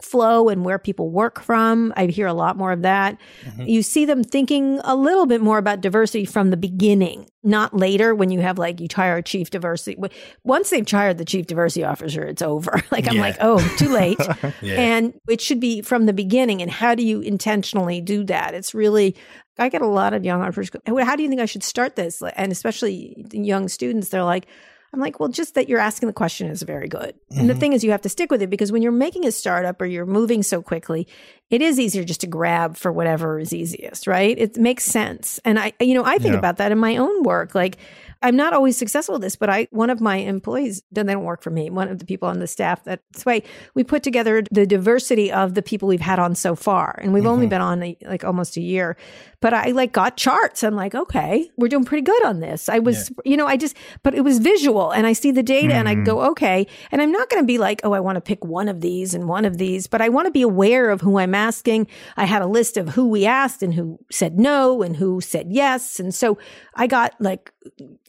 [0.01, 1.93] workflow and where people work from.
[1.95, 3.17] I hear a lot more of that.
[3.43, 3.63] Mm-hmm.
[3.63, 8.13] You see them thinking a little bit more about diversity from the beginning, not later
[8.15, 9.97] when you have like you hire a chief diversity.
[10.43, 12.81] Once they've hired the chief diversity officer, it's over.
[12.91, 13.21] like I'm Yeah.
[13.21, 14.19] like, oh, too late.
[14.61, 14.75] Yeah.
[14.79, 16.61] And it should be from the beginning.
[16.61, 18.53] And how do you intentionally do that?
[18.53, 19.15] It's really,
[19.57, 21.05] I get a lot of young entrepreneurs.
[21.07, 22.21] How do you think I should start this?
[22.35, 24.47] And especially young students, they're like,
[24.93, 27.13] I'm like, well, just that you're asking the question is very good.
[27.29, 27.59] And the mm-hmm.
[27.59, 29.85] thing is, you have to stick with it because when you're making a startup or
[29.85, 31.07] you're moving so quickly,
[31.49, 34.37] it is easier just to grab for whatever is easiest, right?
[34.37, 35.39] It makes sense.
[35.45, 36.39] And I, you know, I think Yeah.
[36.39, 37.55] about that in my own work.
[37.55, 37.77] Like,
[38.23, 41.41] I'm not always successful at this, but I, one of my employees, they don't work
[41.41, 41.69] for me.
[41.69, 43.41] One of the people on the staff that why
[43.73, 46.99] we put together the diversity of the people we've had on so far.
[47.01, 47.49] And we've only mm-hmm.
[47.49, 48.95] been on a, like almost a year,
[49.39, 50.63] but I like got charts.
[50.63, 52.69] I'm like, okay, we're doing pretty good on this.
[52.69, 55.73] I was, you know, I just, but it was visual and I see the data
[55.73, 56.03] and I mm-hmm.
[56.03, 56.67] go, okay.
[56.91, 59.15] And I'm not going to be like, oh, I want to pick one of these
[59.15, 61.87] and one of these, but I want to be aware of who I'm asking.
[62.17, 65.47] I had a list of who we asked and who said no and who said
[65.49, 65.99] yes.
[65.99, 66.37] And so
[66.75, 67.51] I got like,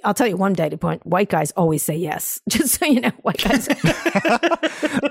[0.04, 1.04] I'll tell you one data point.
[1.06, 2.40] White guys always say yes.
[2.48, 3.68] Just so you know, white guys.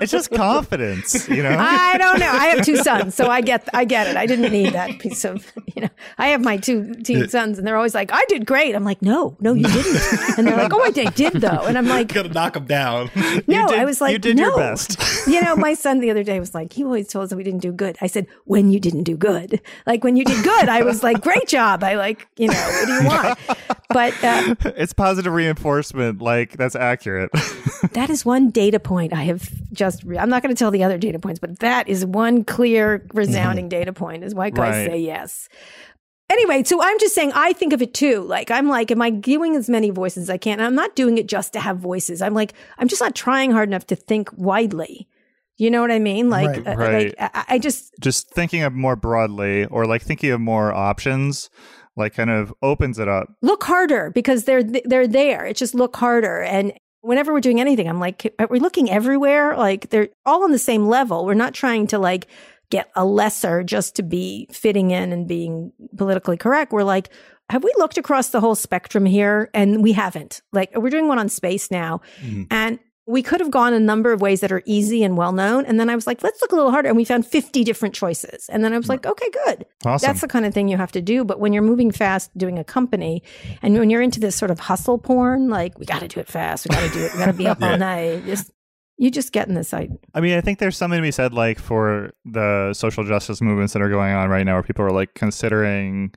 [0.00, 1.56] it's just confidence, you know.
[1.58, 2.28] I don't know.
[2.28, 4.16] I have two sons, so I get I get it.
[4.16, 5.88] I didn't need that piece of you know.
[6.18, 9.02] I have my two teen sons, and they're always like, "I did great." I'm like,
[9.02, 12.10] "No, no, you didn't." And they're like, "Oh, I did, did though." And I'm like,
[12.10, 13.10] You Gotta knock them down.
[13.46, 14.48] "No." did- I was like, you did no.
[14.48, 14.98] your best.
[15.26, 17.44] you know, my son the other day was like, he always told us that we
[17.44, 17.96] didn't do good.
[18.00, 21.20] I said, when you didn't do good, like when you did good, I was like,
[21.20, 21.82] great job.
[21.82, 23.38] I like, you know, what do you want?
[23.88, 26.20] But uh, it's positive reinforcement.
[26.20, 27.30] Like that's accurate.
[27.92, 30.02] that is one data point I have just.
[30.04, 33.06] Re- I'm not going to tell the other data points, but that is one clear,
[33.14, 34.24] resounding data point.
[34.24, 34.90] Is white guys Right.
[34.90, 35.48] say yes.
[36.30, 38.22] Anyway, so I'm just saying I think of it too.
[38.22, 40.54] Like I'm like, am I giving as many voices as I can?
[40.60, 42.22] And I'm not doing it just to have voices.
[42.22, 45.08] I'm like, I'm just not trying hard enough to think widely.
[45.58, 46.30] You know what I mean?
[46.30, 46.66] Like, Right.
[46.66, 47.04] uh, Right.
[47.18, 51.50] like I, I just just thinking of more broadly, or like thinking of more options,
[51.96, 53.28] like kind of opens it up.
[53.42, 55.44] look harder because they're they're there.
[55.44, 56.42] It's just look harder.
[56.42, 59.56] And whenever we're doing anything, I'm like, are we looking everywhere?
[59.56, 61.26] Like they're all on the same level.
[61.26, 62.28] We're not trying to like
[62.70, 66.72] get a lesser just to be fitting in and being politically correct.
[66.72, 67.10] We're like,
[67.50, 69.50] have we looked across the whole spectrum here?
[69.52, 70.40] And we haven't.
[70.52, 72.44] Like we're doing one on space now, mm-hmm.
[72.50, 75.64] and we could have gone a number of ways that are easy and well known.
[75.66, 76.88] And then I was like, let's look a little harder.
[76.88, 78.48] And we found 50 different choices.
[78.48, 79.66] And then I was like, okay, good.
[79.84, 80.06] Awesome.
[80.06, 81.24] That's the kind of thing you have to do.
[81.24, 83.22] But when you're moving fast doing a company
[83.60, 86.28] and when you're into this sort of hustle porn, like we got to do it
[86.28, 88.24] fast, we got to do it, we got to be up all night.
[88.24, 88.52] Just,
[88.98, 89.90] you just get in the site.
[90.14, 93.72] I mean, I think there's something to be said, like for the social justice movements
[93.72, 96.12] that are going on right now, where people are like considering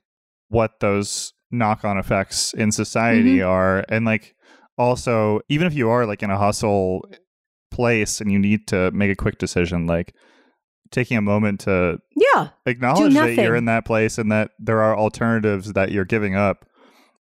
[0.50, 3.50] what those knock-on effects in society mm-hmm.
[3.50, 4.35] are, and like
[4.78, 7.08] also, even if you are like in a hustle
[7.72, 10.14] place and you need to make a quick decision, like
[10.92, 14.98] taking a moment to yeah, acknowledge that you're in that place and that there are
[14.98, 16.66] alternatives that you're giving up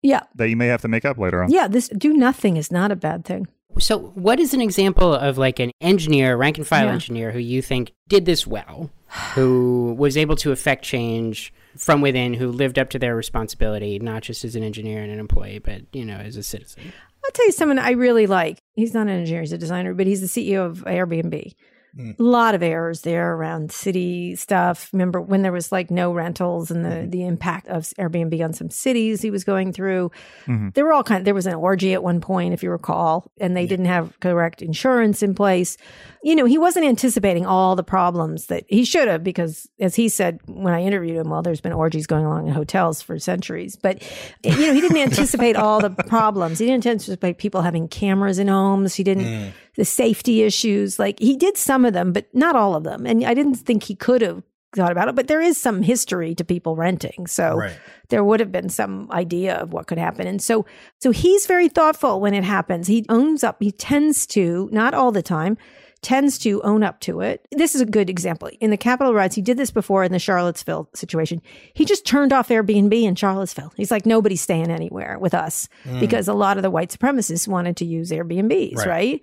[0.01, 1.51] yeah, that you may have to make up later on.
[1.51, 1.67] yeah.
[1.67, 3.47] This do nothing is not a bad thing.
[3.79, 6.93] So, what is an example of like an engineer, rank and file Yeah.
[6.93, 8.89] engineer, who you think did this well,
[9.35, 14.23] who was able to affect change from within, who lived up to their responsibility, not
[14.23, 16.91] just as an engineer and an employee, but you know, as a citizen?
[17.31, 18.61] I'll tell you someone I really like.
[18.73, 21.53] He's not an engineer, he's a designer, but he's the CEO of Airbnb.
[21.97, 22.17] Mm.
[22.17, 24.89] A lot of errors there around city stuff.
[24.93, 27.09] Remember when there was like no rentals and the, mm-hmm.
[27.09, 30.09] the impact of Airbnb on some cities he was going through.
[30.45, 30.69] Mm-hmm.
[30.73, 33.57] There were all kind there was an orgy at one point, if you recall, and
[33.57, 35.75] they didn't have correct insurance in place.
[36.23, 40.07] You know, he wasn't anticipating all the problems that he should have because as he
[40.07, 43.75] said when I interviewed him, well, there's been orgies going along in hotels for centuries.
[43.75, 44.01] But
[44.43, 46.59] you know, he didn't anticipate all the problems.
[46.59, 48.95] He didn't anticipate people having cameras in homes.
[48.95, 49.51] He didn't mm.
[49.77, 50.99] The safety issues.
[50.99, 53.05] Like he did some of them, but not all of them.
[53.05, 54.43] And I didn't think he could have
[54.75, 55.15] thought about it.
[55.15, 57.77] But there is some history to people renting, so Right.
[58.09, 60.27] there would have been some idea of what could happen.
[60.27, 60.65] And so,
[60.99, 62.87] so he's very thoughtful when it happens.
[62.87, 63.57] He owns up.
[63.61, 65.57] He tends to, not all the time,
[66.01, 67.45] tends to own up to it.
[67.51, 68.49] This is a good example.
[68.59, 71.41] In the Capitol riots, he did this before in the Charlottesville situation.
[71.75, 73.71] He just turned off Airbnb in Charlottesville.
[73.77, 75.99] He's like, nobody's staying anywhere with us mm.
[75.99, 78.87] because a lot of the white supremacists wanted to use Airbnbs, Right.
[78.87, 79.21] right?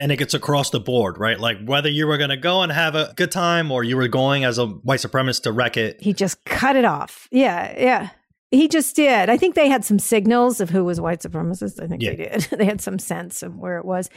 [0.00, 1.38] And it gets across the board, right?
[1.38, 4.08] Like whether you were going to go and have a good time or you were
[4.08, 6.00] going as a white supremacist to wreck it.
[6.00, 7.28] He just cut it off.
[7.30, 8.08] Yeah, yeah.
[8.50, 9.28] He just did.
[9.30, 11.80] I think they had some signals of who was white supremacist.
[11.80, 12.10] I think Yeah.
[12.10, 12.40] they did.
[12.58, 14.10] they had some sense of where it was.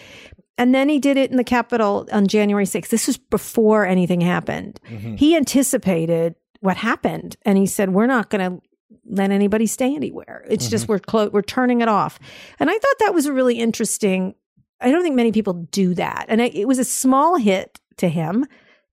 [0.57, 2.89] And then he did it in the Capitol on January 6th.
[2.89, 4.79] This was before anything happened.
[4.89, 5.15] Mm-hmm.
[5.15, 8.61] He anticipated what happened and he said, We're not going to
[9.05, 10.45] let anybody stay anywhere.
[10.49, 10.93] It's just mm-hmm.
[10.93, 12.19] we're clo- we're turning it off.
[12.59, 14.35] And I thought that was a really interesting.
[14.81, 16.25] I don't think many people do that.
[16.27, 18.45] And I, it was a small hit to him.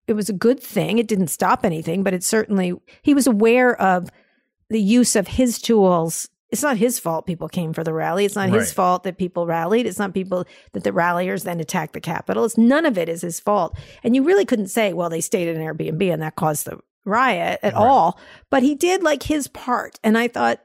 [0.07, 0.97] It was a good thing.
[0.99, 4.09] It didn't stop anything, but it certainly he was aware of
[4.69, 6.29] the use of his tools.
[6.49, 8.25] It's not his fault people came for the rally.
[8.25, 9.85] It's not his fault that people rallied.
[9.85, 12.43] It's not people that the ralliers then attacked the Capitol.
[12.43, 13.77] It's none of it is his fault.
[14.03, 16.79] And you really couldn't say, well, they stayed in an Airbnb and that caused the
[17.05, 17.79] riot at Right.
[17.81, 18.19] all.
[18.49, 19.97] But he did like his part.
[20.03, 20.59] And I thought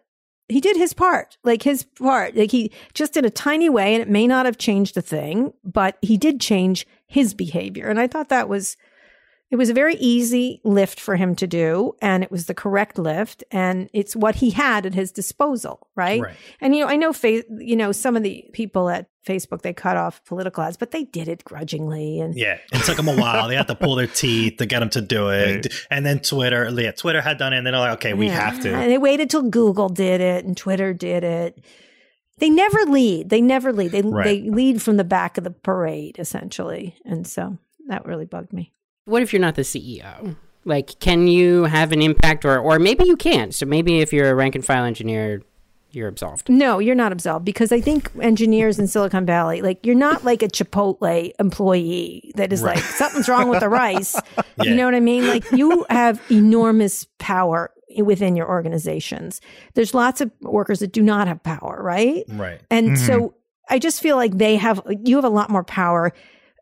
[0.48, 2.36] he did his part, like his part.
[2.36, 5.52] Like he just in a tiny way, and it may not have changed a thing,
[5.64, 7.88] but he did change his behavior.
[7.88, 8.76] And I thought that was
[9.50, 12.98] it was a very easy lift for him to do, and it was the correct
[12.98, 16.20] lift, and it's what he had at his disposal, right?
[16.20, 16.36] Right.
[16.60, 19.96] And you know, I know, you know, some of the people at Facebook they cut
[19.96, 23.48] off political ads, but they did it grudgingly, and Yeah, it took them a while.
[23.48, 26.70] They had to pull their teeth to get them to do it, and then Twitter,
[26.70, 28.40] yeah, Twitter had done it, and then they're like, okay, we Yeah.
[28.50, 28.74] have to.
[28.74, 31.58] And they waited till Google did it and Twitter did it.
[32.38, 33.30] They never lead.
[33.30, 33.92] They never lead.
[33.92, 34.24] They Right.
[34.44, 37.58] they lead from the back of the parade, essentially, and so
[37.88, 38.72] that really bugged me.
[39.06, 40.36] What if you're not the CEO?
[40.64, 43.54] Like, can you have an impact, or or maybe you can't?
[43.54, 45.42] So maybe if you're a rank and file engineer,
[45.96, 46.48] you're absolved.
[46.50, 50.42] No, you're not absolved because I think engineers in Silicon Valley, like you're not like
[50.42, 54.14] a Chipotle employee that is like something's wrong with the rice.
[54.36, 54.64] Yeah.
[54.64, 55.26] You know what I mean?
[55.26, 59.40] Like you have enormous power within your organizations.
[59.74, 62.24] There's lots of workers that do not have power, right?
[62.28, 62.60] Right.
[62.70, 63.36] And so mm-hmm.
[63.70, 66.12] I just feel like they have, you have a lot more power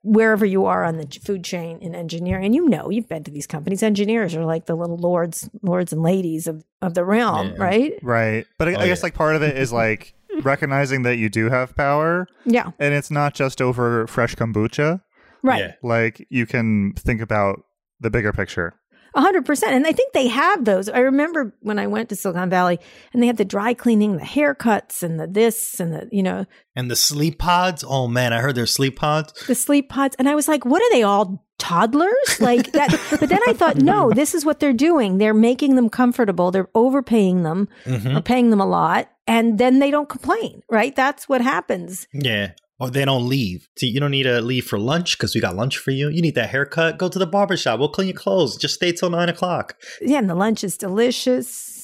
[0.04, 2.44] wherever you are on the food chain in engineering.
[2.44, 3.82] And you know, you've been to these companies.
[3.82, 7.62] Engineers are like the little lords, lords and ladies of, of the realm, Yeah.
[7.62, 7.92] right?
[8.02, 8.46] Right.
[8.58, 9.06] But I, Oh, I guess yeah.
[9.06, 12.70] like part of it is like recognizing that you do have power Yeah.
[12.78, 15.00] and it's not just over fresh kombucha.
[15.42, 15.60] Right.
[15.60, 15.72] Yeah.
[15.82, 17.62] Like you can think about
[18.00, 18.74] the bigger picture.
[19.16, 19.74] A hundred percent.
[19.74, 20.88] And I think they have those.
[20.88, 22.80] I remember when I went to Silicon Valley
[23.12, 26.46] and they had the dry cleaning, the haircuts and the this and the, you know,
[26.74, 27.84] And the sleep pods.
[27.86, 29.32] Oh man, I heard there's sleep pods.
[29.46, 30.16] the sleep pods.
[30.18, 32.40] And I was like, what are they all toddlers?
[32.40, 32.90] Like that.
[33.20, 35.18] but then I thought, no, this is what they're doing.
[35.18, 36.50] They're making them comfortable.
[36.50, 38.16] They're overpaying them Mhm.
[38.16, 39.08] or paying them a lot.
[39.26, 40.94] And then they don't complain, right?
[40.94, 42.06] That's what happens.
[42.12, 42.50] Yeah.
[42.80, 43.68] Or they don't leave.
[43.76, 46.08] See, you don't need to leave for lunch because we got lunch for you.
[46.08, 46.98] You need that haircut.
[46.98, 47.78] Go to the barber shop.
[47.78, 48.56] We'll clean your clothes.
[48.56, 49.76] Just stay till nine o'clock.
[50.00, 50.18] Yeah.
[50.18, 51.83] And the lunch is delicious.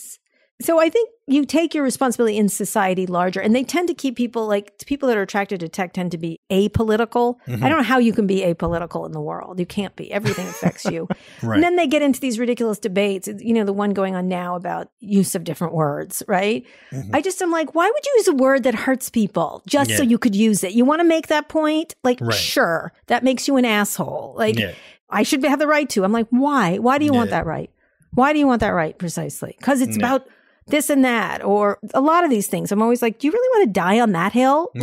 [0.60, 4.16] So I think you take your responsibility in society larger, and they tend to keep
[4.16, 7.36] people like people that are attracted to tech tend to be apolitical.
[7.46, 7.60] I mm-hmm.
[7.62, 9.58] don't know how you can be apolitical in the world.
[9.58, 10.12] You can't be.
[10.12, 11.08] Everything affects you.
[11.42, 11.54] Right.
[11.54, 13.26] And then they get into these ridiculous debates.
[13.26, 16.66] You know, the one going on now about use of different words, right?
[16.90, 17.14] Mm-hmm.
[17.14, 20.02] I just am like, why would you use a word that hurts people just so
[20.02, 20.72] you could use it?
[20.72, 21.94] You want to make that point?
[22.02, 22.34] Like, Right.
[22.34, 24.34] sure, that makes you an asshole.
[24.36, 24.72] Like, Yeah.
[25.08, 26.04] I should have the right to.
[26.04, 26.78] I'm like, why?
[26.78, 27.70] Why do you want that right?
[28.12, 29.54] Why do you want that right precisely?
[29.58, 30.06] Because it's Yeah.
[30.06, 30.26] about
[30.70, 32.72] this and that, or a lot of these things.
[32.72, 34.70] I'm always like, do you really want to die on that hill?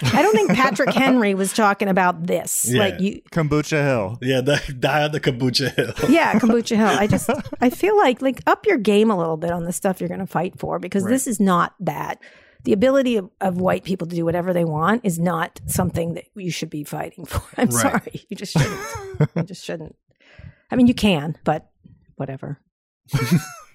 [0.00, 2.66] Like, I don't think Patrick Henry was talking about this.
[2.70, 2.80] Yeah.
[2.80, 4.18] Like, you, Kombucha Hill.
[4.20, 5.94] Yeah, the die on the kombucha hill.
[6.10, 6.86] yeah, kombucha hill.
[6.86, 7.30] I just,
[7.62, 10.20] I feel like, like up your game a little bit on the stuff you're going
[10.20, 11.10] to fight for because Right.
[11.12, 12.20] this is not that.
[12.64, 16.24] The ability of, of white people to do whatever they want is not something that
[16.34, 17.40] you should be fighting for.
[17.56, 17.80] I'm Right.
[17.80, 18.26] sorry.
[18.28, 19.30] You just shouldn't.
[19.34, 19.96] you just shouldn't.
[20.70, 21.70] I mean, you can, but
[22.16, 22.58] whatever.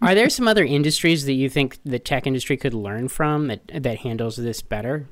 [0.02, 3.62] Are there some other industries that you think the tech industry could learn from that
[3.84, 5.08] that handles this better?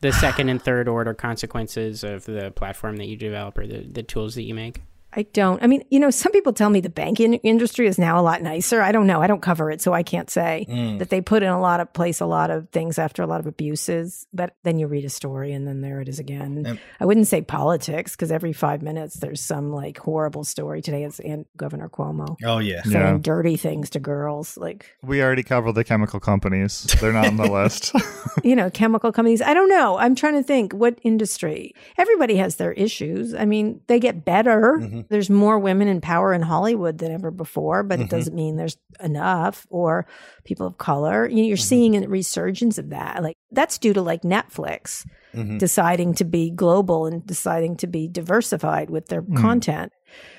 [0.00, 4.02] The second and third order consequences of the platform that you develop or the, the
[4.02, 4.80] tools that you make?
[5.12, 5.60] I don't.
[5.62, 8.42] I mean, you know, some people tell me the banking industry is now a lot
[8.42, 8.80] nicer.
[8.80, 9.20] I don't know.
[9.20, 10.98] I don't cover it, so I can't say Mm.
[11.00, 13.40] that they put in a lot of place a lot of things after a lot
[13.40, 14.26] of abuses.
[14.32, 16.62] But then you read a story and then there it is again.
[16.64, 16.78] Yep.
[17.00, 20.80] I wouldn't say politics because every five minutes there's some like horrible story.
[20.80, 22.82] Today it's and Governor Cuomo Oh yeah.
[22.82, 23.18] saying Yeah.
[23.20, 26.84] dirty things to girls, like We already covered the chemical companies.
[27.00, 27.92] They're not on the list.
[28.44, 29.42] you know, chemical companies.
[29.42, 29.98] I don't know.
[29.98, 31.74] I'm trying to think what industry.
[31.98, 33.34] Everybody has their issues.
[33.34, 34.99] I mean, they get better.
[35.04, 35.08] Mhm.
[35.08, 38.02] There's more women in power in Hollywood than ever before, but Mhm.
[38.04, 40.06] it doesn't mean there's enough or
[40.44, 41.26] people of color.
[41.28, 41.60] You know, you're Mhm.
[41.60, 43.22] seeing a resurgence of that.
[43.22, 45.58] Like that's due to like Netflix Mhm.
[45.58, 49.36] deciding to be global and deciding to be diversified with their Mm.
[49.36, 49.92] content.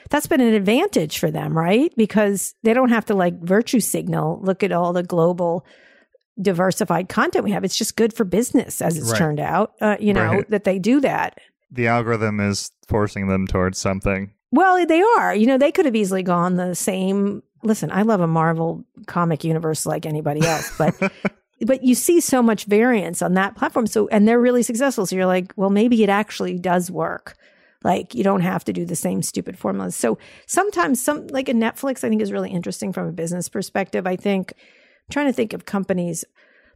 [0.09, 1.93] That's been an advantage for them, right?
[1.95, 5.65] Because they don't have to like virtue signal, look at all the global
[6.41, 7.63] diversified content we have.
[7.63, 9.17] It's just good for business as it's Right.
[9.17, 10.49] turned out, uh, you know, Right.
[10.49, 11.37] that they do that.
[11.73, 14.31] the algorithm is forcing them towards something.
[14.51, 15.33] Well, they are.
[15.33, 17.43] You know, they could have easily gone the same.
[17.63, 20.95] Listen, I love a Marvel comic universe like anybody else, but
[21.61, 23.87] but you see so much variance on that platform.
[23.87, 25.05] So and they're really successful.
[25.05, 27.37] So you're like, well, maybe it actually does work.
[27.83, 29.95] Like you don't have to do the same stupid formulas.
[29.95, 34.05] So sometimes some like a Netflix, I think is really interesting from a business perspective.
[34.05, 36.25] I think I'm trying to think of companies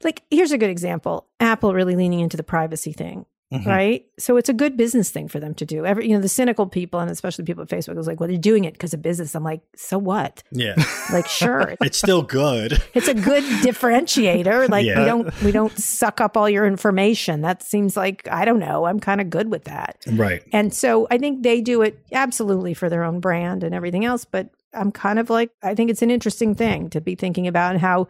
[0.04, 1.28] like here's a good example.
[1.40, 3.66] Apple really leaning into the privacy thing Mhm.
[3.68, 4.06] right?
[4.18, 5.86] So it's a good business thing for them to do.
[5.86, 8.38] Every, you know, the cynical people and especially people at Facebook was like, "Well, they're
[8.40, 10.42] doing it because of business." I'm like, "So what?
[10.52, 10.74] Yeah.
[11.14, 12.82] Like, sure, It's still good.
[12.96, 14.70] it's a good differentiator.
[14.76, 15.00] Like, Yeah.
[15.00, 17.42] we don't we don't suck up all your information.
[17.42, 18.86] That seems like I don't know.
[18.86, 19.98] I'm kind of good with that.
[20.12, 20.42] Right.
[20.52, 24.26] And so I think they do it absolutely for their own brand and everything else.
[24.26, 27.78] But I'm kind of like, I think it's an interesting thing to be thinking about
[27.78, 28.08] how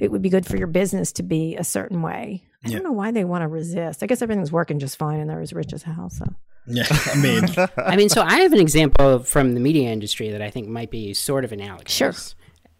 [0.00, 2.42] it would be good for your business to be a certain way.
[2.64, 2.74] I Yeah.
[2.76, 4.02] don't know why they want to resist.
[4.02, 6.10] I guess everything's working just fine and they're as rich as hell.
[6.10, 6.24] So
[6.66, 6.84] Yeah.
[6.90, 7.44] I mean,
[7.76, 10.90] I mean, so I have an example from the media industry that I think might
[10.90, 11.92] be sort of analogous.
[11.92, 12.12] Sure.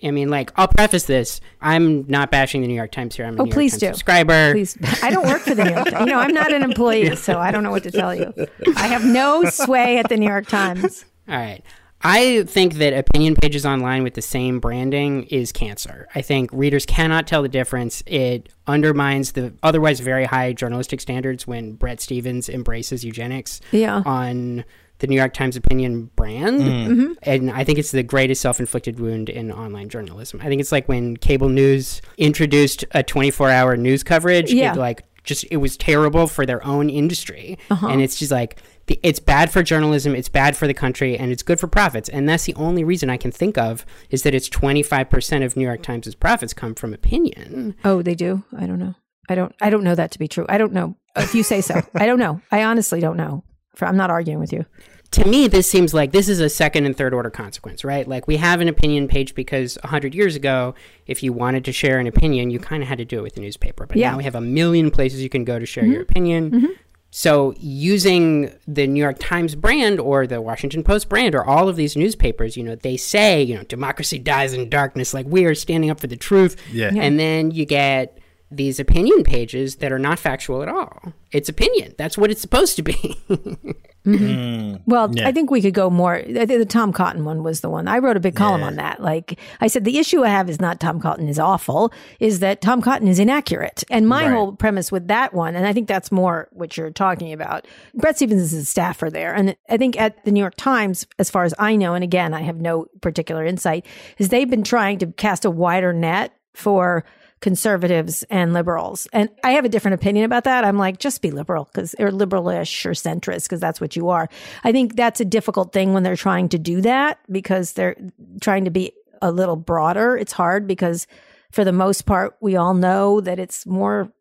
[0.03, 1.41] I mean, like, I'll preface this.
[1.61, 3.27] I'm not bashing the New York Times here.
[3.27, 3.87] I'm a Oh, New please York do.
[3.87, 4.53] Times subscriber.
[4.53, 6.07] please, I don't work for the New York Times.
[6.07, 8.33] You know, I'm not an employee, so I don't know what to tell you.
[8.77, 11.05] I have no sway at the New York Times.
[11.29, 11.63] All right.
[12.03, 16.07] I think that opinion pages online with the same branding is cancer.
[16.15, 18.03] I think readers cannot tell the difference.
[18.07, 24.03] It undermines the otherwise very high journalistic standards when Bret Stephens embraces eugenics Yeah.
[24.07, 24.65] on
[25.01, 26.61] the New York Times opinion brand.
[26.61, 27.13] Mm-hmm.
[27.25, 30.41] And I think it's the greatest self inflicted wound in online journalism.
[30.41, 34.53] I think it's like when cable news introduced a 24 hour news coverage.
[34.53, 34.73] Yeah.
[34.73, 37.59] It, like, just it was terrible for their own industry.
[37.71, 37.89] Uh-huh.
[37.89, 41.31] And it's just like, the- it's bad for journalism, it's bad for the country, and
[41.31, 42.09] it's good for profits.
[42.09, 45.65] And that's the only reason I can think of is that it's 25% of New
[45.65, 47.77] York Times' profits come from opinion.
[47.85, 48.45] Oh, they do.
[48.59, 48.95] I don't know.
[49.29, 49.55] I don't.
[49.61, 50.47] I don't know that to be true.
[50.49, 50.97] I don't know.
[51.17, 52.41] If you say so, I don't know.
[52.51, 53.45] I honestly don't know.
[53.77, 54.67] For- I'm not arguing with you.
[55.13, 58.07] to me, this seems like this is a second and third order consequence, right?
[58.07, 60.75] Like we have an opinion page because 100 years ago,
[61.07, 63.37] if you wanted to share an opinion, you kind of had to do it with
[63.37, 63.87] a newspaper.
[63.87, 64.11] But Yeah.
[64.11, 65.93] now we have a million places you can go to share mm-hmm.
[65.93, 66.51] your opinion.
[66.51, 66.67] Mm-hmm.
[67.11, 71.77] So using the New York Times brand or the Washington Post brand or all of
[71.77, 75.55] these newspapers, you know, they say, you know, democracy dies in darkness, like we are
[75.55, 76.57] standing up for the truth.
[76.71, 76.93] Yeah.
[76.95, 78.18] And then you get
[78.51, 81.13] these opinion pages that are not factual at all.
[81.33, 81.95] It's opinion.
[81.99, 83.17] That's what it's supposed to be.
[84.07, 84.81] Mm.
[84.87, 85.29] Well, Yeah.
[85.29, 86.15] I think we could go more.
[86.15, 87.89] I think the Tom Cotton one was the one.
[87.89, 88.67] I wrote a big column Yeah.
[88.69, 89.03] on that.
[89.03, 92.63] Like I said, the issue I have is not Tom Cotton is awful, is that
[92.63, 93.85] Tom Cotton is inaccurate.
[93.91, 94.33] And my Right.
[94.33, 97.67] whole premise with that one, and I think that's more what you're talking about.
[97.95, 99.35] Bret Stephens is a staffer there.
[99.35, 102.33] And I think at the New York Times, as far as I know, and again,
[102.33, 103.85] I have no particular insight,
[104.17, 107.05] is they've been trying to cast a wider net for
[107.41, 109.07] conservatives and liberals.
[109.13, 110.65] And I have a different opinion about that.
[110.65, 114.29] I'm like, just be liberal because or liberalish or centrist because that's what you are.
[114.65, 117.97] I think that's a difficult thing when they're trying to do that because they're
[118.41, 120.17] trying to be a little broader.
[120.17, 121.07] It's hard because
[121.51, 124.13] for the most part, we all know that it's more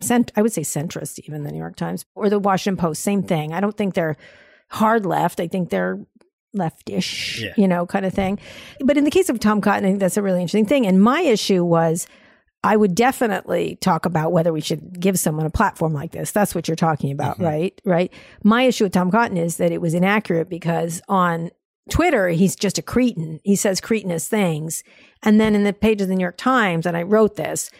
[0.00, 3.22] cent I would say centrist even the New York Times or the Washington Post, same
[3.22, 3.52] thing.
[3.54, 4.16] I don't think they're
[4.68, 5.40] hard left.
[5.40, 5.98] I think they're
[6.54, 7.52] leftish, Yeah.
[7.56, 8.38] you know, kind of thing.
[8.80, 10.86] But in the case of Tom Cotton, I think that's a really interesting thing.
[10.86, 12.06] And my issue was
[12.66, 16.32] I would definitely talk about whether we should give someone a platform like this.
[16.32, 17.44] That's what you're talking about, mm-hmm.
[17.44, 17.80] right?
[17.84, 18.12] Right.
[18.42, 21.50] My issue with Tom Cotton is that it was inaccurate because on
[21.90, 23.38] Twitter, he's just a cretin.
[23.44, 24.82] He says cretinous things.
[25.22, 27.70] And then in the page of the New York Times, and I wrote this,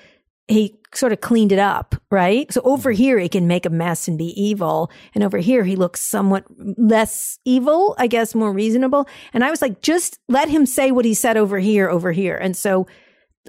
[0.46, 2.52] he sort of cleaned it up, right?
[2.52, 3.02] So over mm-hmm.
[3.02, 4.92] here, he can make a mess and be evil.
[5.16, 9.08] And over here, he looks somewhat less evil, I guess, more reasonable.
[9.32, 12.36] And I was like, just let him say what he said over here, over here.
[12.36, 12.86] And so,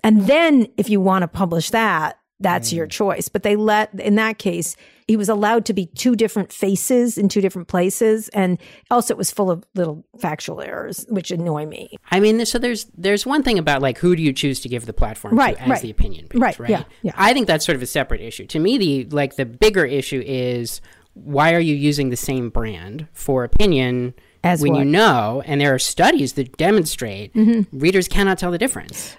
[0.03, 3.29] and then if you want to publish that, that's your choice.
[3.29, 4.75] But they let, in that case,
[5.07, 8.59] he was allowed to be two different faces in two different places, and
[8.91, 11.97] also it was full of little factual errors, which annoy me.
[12.11, 14.85] I mean, so there's there's one thing about like who do you choose to give
[14.85, 15.81] the platform Right, to as right.
[15.81, 16.69] the opinion page, Right, right?
[16.69, 17.13] yeah, yeah.
[17.15, 18.45] I think that's sort of a separate issue.
[18.47, 20.79] To me, the like the bigger issue is
[21.13, 24.79] why are you using the same brand for opinion As when what?
[24.79, 27.79] you know, and there are studies that demonstrate Mm-hmm.
[27.79, 29.17] readers cannot tell the difference.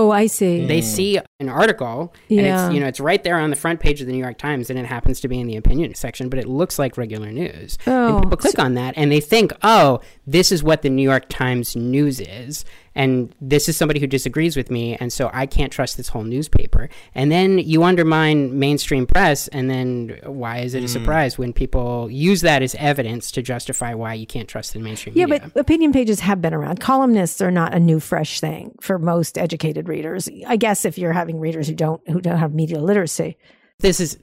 [0.00, 0.64] Oh, I see.
[0.64, 0.82] They mm.
[0.82, 4.06] see an article and it's you know it's right there on the front page of
[4.06, 6.48] the New York Times and it happens to be in the opinion section, but it
[6.48, 7.76] looks like regular news.
[7.86, 11.02] Oh, and people click on that and they think, "Oh, this is what the New
[11.02, 12.64] York Times news is."
[12.94, 16.24] And this is somebody who disagrees with me, and so I can't trust this whole
[16.24, 16.88] newspaper.
[17.14, 20.88] And then you undermine mainstream press, and then why is it a mm.
[20.88, 25.16] surprise when people use that as evidence to justify why you can't trust the mainstream
[25.16, 25.50] Yeah, media?
[25.54, 26.80] but opinion pages have been around.
[26.80, 30.28] Columnists are not a new, fresh thing for most educated readers.
[30.46, 33.36] I guess if you're having readers who don't who don't have media literacy.
[33.78, 34.18] this is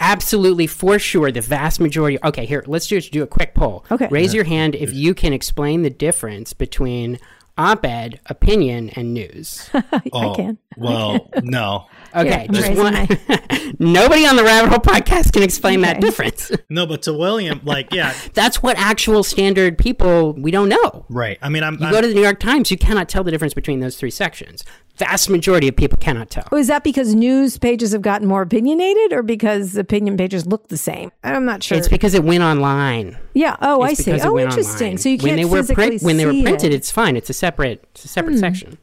[0.00, 4.08] absolutely for sure the vast majority okay here let's just do a quick poll Okay.
[4.10, 7.18] raise your hand if you can explain the difference between
[7.58, 9.68] op-ed opinion and news.
[9.74, 10.58] I oh, can.
[10.76, 11.86] Well, no.
[12.16, 16.50] okay I'm just one my- nobody on the rabbit hole podcast can explain that difference.
[16.68, 21.04] No, but to William, like, yeah, that's what actual standard people we don't know.
[21.08, 21.38] Right.
[21.42, 23.30] I mean, I'm, you I'm go to the new york times you cannot tell the
[23.30, 24.64] difference between those three sections
[24.96, 28.42] vast majority of people cannot tell Oh, is that because news pages have gotten more
[28.42, 31.10] opinionated, or because opinion pages look the same?
[31.24, 31.78] I'm not sure.
[31.78, 33.56] it's because it went online yeah.
[33.60, 34.20] Oh, It's I see.
[34.20, 34.86] Oh, interesting.
[34.88, 34.98] online.
[34.98, 36.72] So you can't when they were physically print, when they were printed, it.
[36.72, 36.76] Hmm.
[36.76, 37.16] it's fine.
[37.16, 38.78] It's a separate, it's a separate section.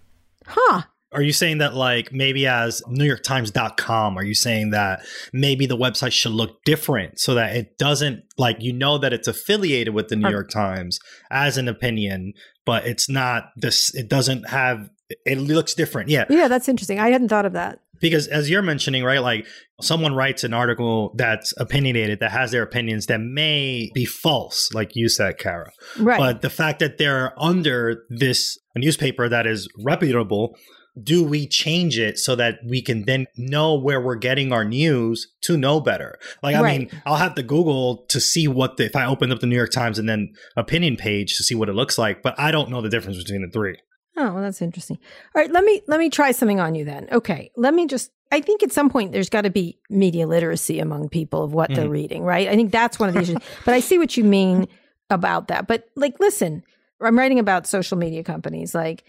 [0.45, 0.82] huh?
[1.12, 5.03] Are you saying that, like, maybe as NewYorkTimes.com, are you saying that
[5.34, 9.28] maybe the website should look different so that it doesn't, like, you know that it's
[9.28, 10.99] affiliated with the New York Times
[11.32, 12.34] as an opinion,
[12.64, 14.89] but it's not this, it doesn't have,
[15.26, 16.10] it looks different.
[16.10, 16.26] Yeah.
[16.30, 16.99] Yeah, that's interesting.
[16.99, 17.80] I hadn't thought of that.
[17.99, 19.45] Because as you're mentioning, right, like
[19.82, 24.91] someone writes an article that's opinionated, that has their opinions that may be false, like
[24.95, 25.72] you said, Kara.
[25.97, 26.18] Right.
[26.18, 30.55] But the fact that they're under this newspaper that is reputable,
[31.01, 35.28] do we change it so that we can then know where we're getting our news
[35.41, 36.18] to know better?
[36.41, 36.80] Like, I Right.
[36.80, 39.55] mean, I'll have to Google to see what the, if I open up the New
[39.57, 42.70] York Times and then opinion page to see what it looks like, but I don't
[42.70, 43.78] know the difference between the three.
[44.20, 44.99] Oh, well, that's interesting.
[45.34, 47.07] All right, let me let me try something on you then.
[47.09, 48.11] Okay, let me just.
[48.34, 51.70] I think at some point there's got to be media literacy among people of what
[51.70, 51.93] they're mm-hmm.
[51.93, 52.49] reading, right?
[52.49, 53.38] I think that's one of the issues.
[53.65, 54.67] But I see what you mean
[55.09, 55.67] about that.
[55.67, 56.63] But like, listen,
[56.99, 58.76] I'm writing about social media companies.
[58.76, 59.05] Like,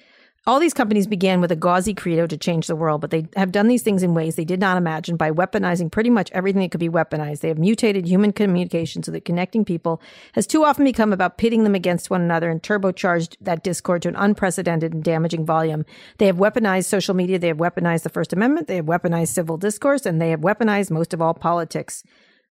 [0.46, 3.52] all these companies began with a gauzy credo to change the world, but they have
[3.52, 6.70] done these things in ways they did not imagine by weaponizing pretty much everything that
[6.70, 7.40] could be weaponized.
[7.40, 10.00] They have mutated human communication so that connecting people
[10.32, 14.08] has too often become about pitting them against one another and turbocharged that discord to
[14.08, 15.84] an unprecedented and damaging volume.
[16.16, 19.58] They have weaponized social media, they have weaponized the First Amendment, they have weaponized civil
[19.58, 22.02] discourse, and they have weaponized most of all politics.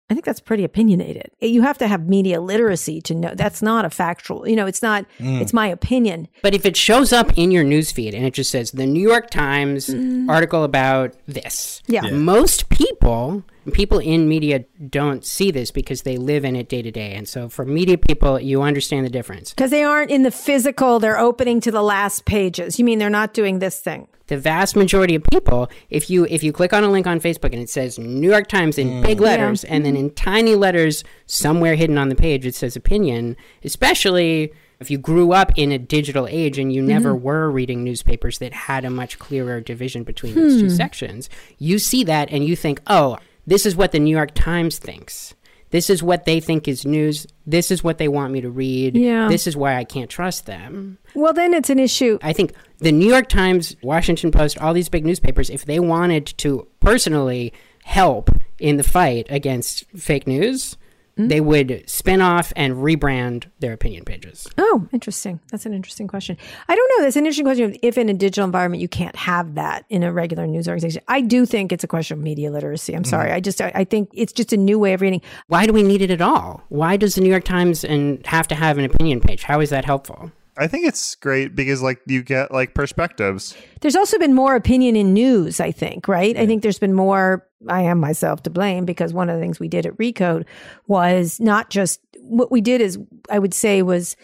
[0.08, 1.32] I think that's pretty opinionated.
[1.40, 4.80] You have to have media literacy to know that's not a factual, you know, it's
[4.82, 6.28] not, it's my opinion.
[6.42, 9.30] But if it shows up in your newsfeed and it just says the New York
[9.30, 9.92] Times
[10.28, 11.92] article about this, Mm.
[11.92, 12.04] Yeah.
[12.04, 12.10] Yeah.
[12.12, 13.42] most people,
[13.72, 17.12] people in media don't see this because they live in it day to day.
[17.14, 19.50] And so for media people, you understand the difference.
[19.50, 22.78] Because they aren't in the physical, they're opening to the last pages.
[22.78, 24.06] You mean they're not doing this thing?
[24.28, 27.52] The vast majority of people if you if you click on a link on facebook
[27.52, 29.22] and it says new york times in big mm.
[29.22, 34.52] letters and then in tiny letters somewhere hidden on the page it says opinion especially
[34.78, 36.88] if you grew up in a digital age and you mm-hmm.
[36.88, 40.74] never were reading newspapers that had a much clearer division between those two hmm.
[40.74, 44.78] sections you see that and you think oh this is what the new york times
[44.78, 45.34] thinks
[45.70, 48.96] this is what they think is news this is what they want me to read
[48.96, 49.28] Yeah.
[49.28, 52.18] this is why i can't trust them Well, then it's an issue.
[52.22, 56.26] I think the New York Times, Washington Post, all these big newspapers, if they wanted
[56.38, 57.52] to personally
[57.84, 60.76] help in the fight against fake news,
[61.16, 61.28] Mm-hmm.
[61.28, 64.46] they would spin off and rebrand their opinion pages.
[64.58, 65.40] Oh, interesting.
[65.50, 66.36] That's an interesting question.
[66.68, 67.04] I don't know.
[67.04, 67.74] That's an interesting question.
[67.82, 71.22] If in a digital environment you can't have that in a regular news organization, I
[71.22, 72.94] do think it's a question of media literacy.
[72.94, 73.28] I'm sorry.
[73.28, 73.36] Mm-hmm.
[73.36, 75.22] I just I, I think it's just a new way of reading.
[75.46, 76.62] Why do we need it at all?
[76.68, 79.42] Why does the New York Times and have to have an opinion page?
[79.42, 80.30] How is that helpful?
[80.58, 83.56] I think it's great because like you get like perspectives.
[83.80, 85.60] There's also been more opinion in news.
[85.60, 86.08] I think.
[86.08, 86.36] Right.
[86.36, 87.46] I think there's been more.
[87.68, 90.44] I am myself to blame because one of the things we did at Recode
[90.86, 92.98] was not just what we did is
[93.30, 94.16] I would say was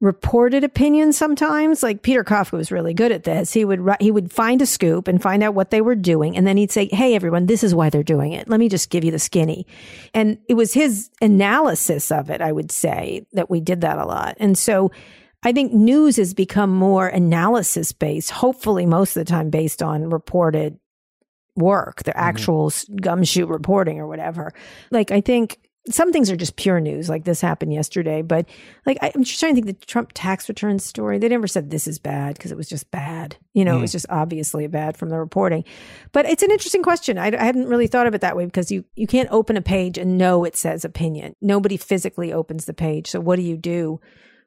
[0.00, 1.82] reported opinions sometimes.
[1.82, 3.52] Like peter kafka was really good at this.
[3.52, 6.46] He would he would find a scoop and find out what they were doing and
[6.46, 8.48] then he'd say hey everyone this is why they're doing it.
[8.48, 9.66] Let me just give you the skinny.
[10.12, 14.04] And it was his analysis of it i would say that we did that a
[14.04, 14.36] lot.
[14.38, 14.90] And so
[15.42, 20.10] i think news has become more analysis based hopefully most of the time based on
[20.10, 20.78] reported
[21.56, 22.28] work, their mm-hmm.
[22.28, 24.52] actual gumshoe reporting or whatever.
[24.90, 28.22] Like, I think some things are just pure news, like this happened yesterday.
[28.22, 28.48] But
[28.86, 31.18] like, I, I'm just trying to think the Trump tax return story.
[31.18, 33.36] They never said this is bad because it was just bad.
[33.54, 33.94] You know, it was mm.
[33.94, 35.64] just obviously bad from the reporting.
[36.12, 37.18] But it's an interesting question.
[37.18, 39.62] I, I hadn't really thought of it that way because you you can't open a
[39.62, 41.36] page and know it says opinion.
[41.40, 43.08] Nobody physically opens the page.
[43.08, 44.00] So what do you do?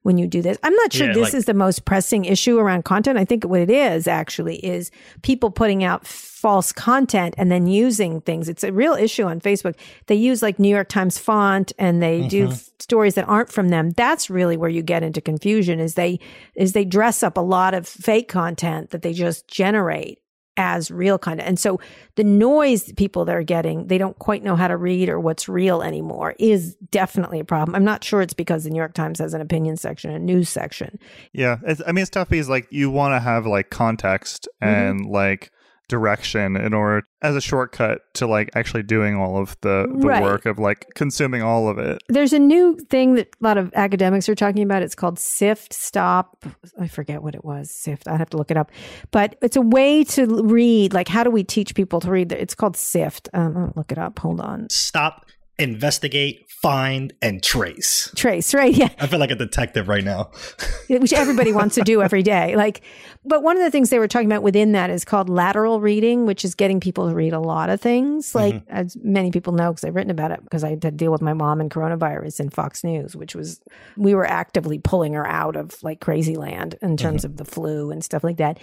[0.04, 2.58] When you do this, I'm not sure Yeah, this like- is the most pressing issue
[2.58, 3.18] around content.
[3.20, 4.92] I think what it is actually is
[5.24, 8.48] people putting out false content and then using things.
[8.48, 9.76] It's a real issue on Facebook.
[10.08, 12.54] They use like New York Times font and they do Mm-hmm.
[12.54, 13.92] f- stories that aren't from them.
[13.92, 16.20] That's really where you get into confusion is they
[16.56, 20.20] is they dress up a lot of fake content that they just generate
[20.60, 21.48] as real content.
[21.48, 21.80] And so
[22.16, 25.82] the noise people they're getting, they don't quite know how to read or what's real
[25.82, 27.76] anymore is definitely a problem.
[27.76, 30.50] I'm not sure it's because the New York Times has an opinion section, a news
[30.50, 31.00] section.
[31.32, 34.74] Yeah, it's, I mean it's tough because like you want to have like context mm-hmm.
[34.74, 35.52] and like
[35.90, 40.24] direction in order as a shortcut to like actually doing all of the the Right.
[40.24, 42.02] work of like consuming all of it.
[42.08, 44.82] There's a new thing that a lot of academics are talking about.
[44.84, 46.46] It's called SIFT, stop.
[46.80, 47.70] I forget what it was.
[47.72, 48.08] SIFT.
[48.08, 48.72] I'd have to look it up.
[49.12, 50.94] But it's a way to read.
[50.94, 52.32] Like, how do we teach people to read?
[52.32, 53.28] It's called SIFT.
[53.34, 54.20] Um, I'll look it up.
[54.20, 54.68] Hold on.
[54.70, 55.26] Stop,
[55.58, 58.12] investigate, find, and trace.
[58.16, 58.74] Trace, right?
[58.74, 58.90] Yeah.
[59.00, 60.32] I feel like a detective right now.
[60.90, 62.56] which everybody wants to do every day.
[62.58, 62.82] Like,
[63.24, 66.26] but one of the things they were talking about within that is called lateral reading,
[66.26, 68.28] which is getting people to read a lot of things.
[68.28, 68.38] Mm-hmm.
[68.38, 71.12] Like, as many people know, because I've written about it, because I had to deal
[71.12, 73.62] with my mom and coronavirus in Fox News, which was,
[73.96, 77.32] we were actively pulling her out of like crazy land in terms mm-hmm.
[77.32, 78.60] of the flu and stuff like that.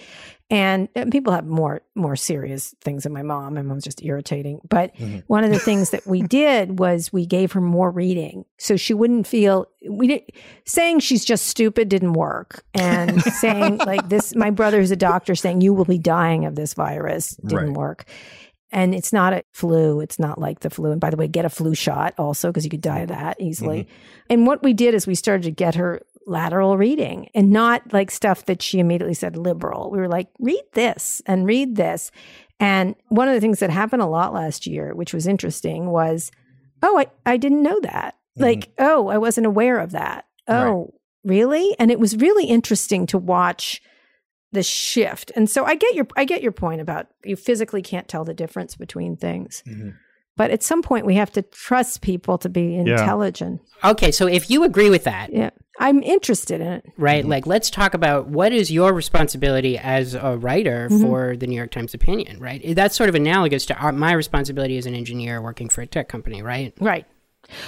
[0.48, 3.54] And, and people have more more serious things than my mom.
[3.54, 4.60] My mom's just irritating.
[4.68, 5.18] But mm-hmm.
[5.26, 8.94] one of the things that we did was we gave her more reading, so she
[8.94, 10.22] wouldn't feel we did
[10.64, 14.36] saying she's just stupid didn't work, and saying like this.
[14.36, 17.76] My brother is a doctor saying you will be dying of this virus didn't Right.
[17.76, 18.04] work.
[18.72, 20.00] And it's not a flu.
[20.00, 20.90] It's not like the flu.
[20.90, 23.40] And by the way, get a flu shot also because you could die of that
[23.40, 23.84] easily.
[23.84, 24.26] Mm-hmm.
[24.30, 28.10] And what we did is we started to get her lateral reading and not like
[28.10, 29.90] stuff that she immediately said liberal.
[29.90, 32.10] We were like, read this and read this.
[32.58, 36.32] And one of the things that happened a lot last year, which was interesting, was,
[36.82, 38.14] oh, I, I didn't know that.
[38.14, 38.42] Mm-hmm.
[38.42, 40.26] Like, oh, I wasn't aware of that.
[40.48, 41.74] Oh, really?
[41.78, 43.80] And it was really interesting to watch
[44.52, 45.30] the shift.
[45.36, 48.34] And so I get your I get your point about you physically can't tell the
[48.34, 49.62] difference between things.
[49.66, 49.90] Mm-hmm.
[50.36, 53.60] But at some point we have to trust people to be intelligent.
[53.82, 55.50] Okay, so if you agree with that, Yeah.
[55.78, 56.86] I'm interested in it.
[56.96, 57.22] right?
[57.26, 61.02] Like, let's talk about what is your responsibility as a writer Mm-hmm.
[61.02, 62.62] for the New York Times opinion, right?
[62.74, 66.08] That's sort of analogous to our, my responsibility as an engineer working for a tech
[66.08, 66.72] company, right?
[66.80, 67.04] Right.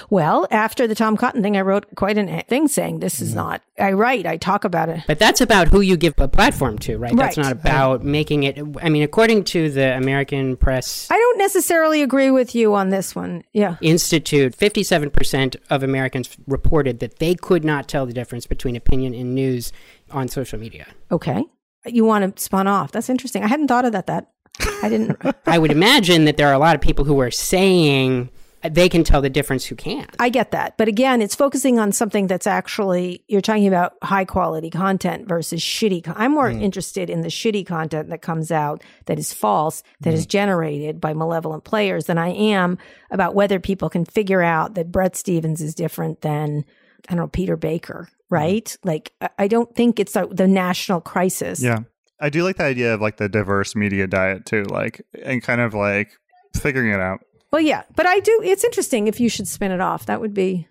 [0.09, 3.37] Well, after the Tom Cotton thing, I wrote quite a thing saying this is mm-hmm.
[3.37, 3.61] not.
[3.79, 5.03] I write, I talk about it.
[5.07, 7.15] But that's about who you give a platform to, right?
[7.15, 8.59] That's not about making it.
[8.81, 13.15] I mean, according to the American Press I don't necessarily agree with you on this
[13.15, 13.43] one.
[13.53, 13.77] Yeah.
[13.81, 19.33] Institute, 57% of Americans reported that they could not tell the difference between opinion and
[19.33, 19.71] news
[20.11, 20.87] on social media.
[21.11, 21.43] Okay.
[21.85, 22.91] You want to spun off.
[22.91, 23.43] That's interesting.
[23.43, 24.07] I hadn't thought of that.
[24.07, 24.31] That
[24.83, 25.17] I didn't.
[25.45, 28.29] I would imagine that there are a lot of people who are saying
[28.63, 30.09] they can tell the difference who can't.
[30.19, 30.77] I get that.
[30.77, 35.61] But again, it's focusing on something that's actually, you're talking about high quality content versus
[35.61, 36.03] shitty.
[36.03, 36.61] Con- I'm more mm.
[36.61, 40.29] interested in the shitty content that comes out that is false, that is mm.
[40.29, 42.77] generated by malevolent players than I am
[43.11, 46.65] about whether people can figure out that Bret Stephens is different than,
[47.07, 48.15] I don't know, Peter Baker, mm.
[48.29, 48.77] right?
[48.83, 51.61] Like, I- I don't think it's a, the national crisis.
[51.61, 51.79] Yeah.
[52.21, 55.61] I do like the idea of like the diverse media diet too, like and kind
[55.61, 56.11] of like
[56.53, 57.21] figuring it out.
[57.51, 58.41] Well, yeah, but I do.
[58.43, 60.05] It's interesting if you should spin it off.
[60.05, 60.67] That would be,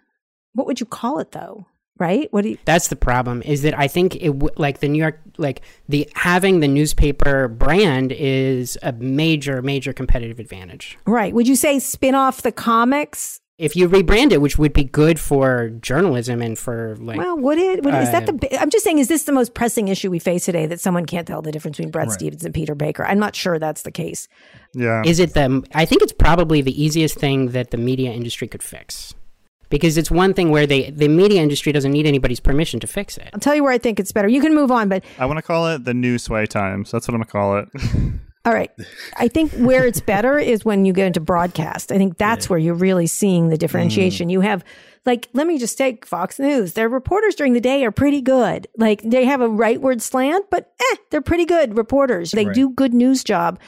[0.53, 1.66] what would you call it though?
[1.99, 2.33] Right?
[2.33, 2.59] What do you?
[2.64, 3.43] That's the problem.
[3.43, 7.49] Is that I think it w- like the New York like the having the newspaper
[7.49, 10.97] brand is a major major competitive advantage.
[11.07, 11.35] Right?
[11.35, 13.41] Would you say spin off the comics?
[13.59, 17.59] If you rebrand it, which would be good for journalism and for like Well, would
[17.59, 17.82] it?
[17.82, 18.54] Would, is that the?
[18.54, 18.98] Uh, I'm just saying.
[18.98, 20.66] Is this the most pressing issue we face today?
[20.66, 23.04] That someone can't tell the difference between Bret Stephens and Peter Baker?
[23.04, 24.28] I'm not sure that's the case.
[24.74, 25.02] Yeah.
[25.04, 28.62] is it the I think it's probably the easiest thing that the media industry could
[28.62, 29.14] fix.
[29.70, 33.18] Because it's one thing where they the media industry doesn't need anybody's permission to fix
[33.18, 33.28] it.
[33.34, 34.28] I'll tell you where I think it's better.
[34.28, 36.92] You can move on, but I want to call it the new Sway Times.
[36.92, 37.68] That's what I'm gonna call it.
[38.49, 38.70] All right.
[39.18, 41.92] I think where it's better is when you get into broadcast.
[41.92, 44.30] I think that's where you're really seeing the differentiation.
[44.30, 44.64] You have,
[45.05, 46.72] like, let me just take Fox News.
[46.72, 48.66] Their reporters during the day are pretty good.
[48.78, 52.30] Like, they have a rightward slant, but eh, they're pretty good reporters.
[52.30, 53.61] They do good news job.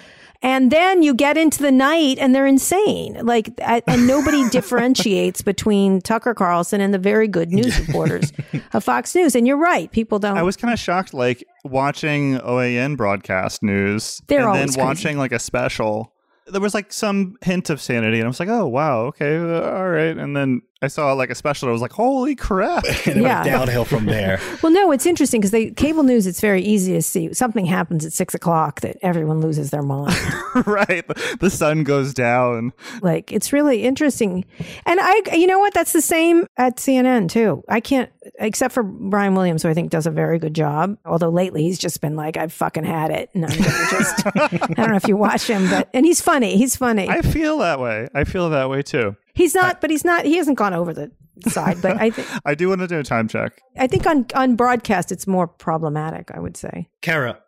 [0.42, 3.18] And then you get into the night and they're insane.
[3.26, 8.32] Like, and nobody differentiates between Tucker Carlson and the very good news reporters
[8.72, 9.34] of Fox News.
[9.34, 9.90] And you're right.
[9.92, 10.38] People don't.
[10.38, 14.80] I was kind of shocked, like watching OAN broadcast news They're and then crazy.
[14.80, 16.14] watching like a special
[16.50, 19.88] there was like some hint of sanity, and I was like, "Oh wow, okay, all
[19.88, 23.16] right." And then I saw like a special, and I was like, "Holy crap!" And
[23.18, 23.42] it Yeah.
[23.42, 24.40] went downhill from there.
[24.62, 26.26] Well, no, it's interesting because they cable news.
[26.26, 30.14] It's very easy to see something happens at six o'clock that everyone loses their mind.
[30.66, 31.04] right,
[31.40, 32.72] the sun goes down.
[33.02, 34.44] like it's really interesting,
[34.86, 35.72] and I, you know what?
[35.74, 37.62] That's the same at CNN too.
[37.68, 40.98] I can't, except for Brian Williams, who I think does a very good job.
[41.06, 44.26] Although lately he's just been like, I've fucking had it, and I'm gonna just.
[44.26, 46.56] I don't know if you watch him, but and he's funny.
[46.58, 47.08] He's funny.
[47.08, 48.08] I feel that way.
[48.14, 49.16] I feel that way too.
[49.34, 50.24] He's not, but he's not.
[50.24, 51.10] He hasn't gone over the
[51.48, 51.80] side.
[51.82, 53.60] But I think I do want to do a time check.
[53.78, 56.30] I think on on broadcast it's more problematic.
[56.32, 56.88] I would say.
[57.02, 57.38] Kara,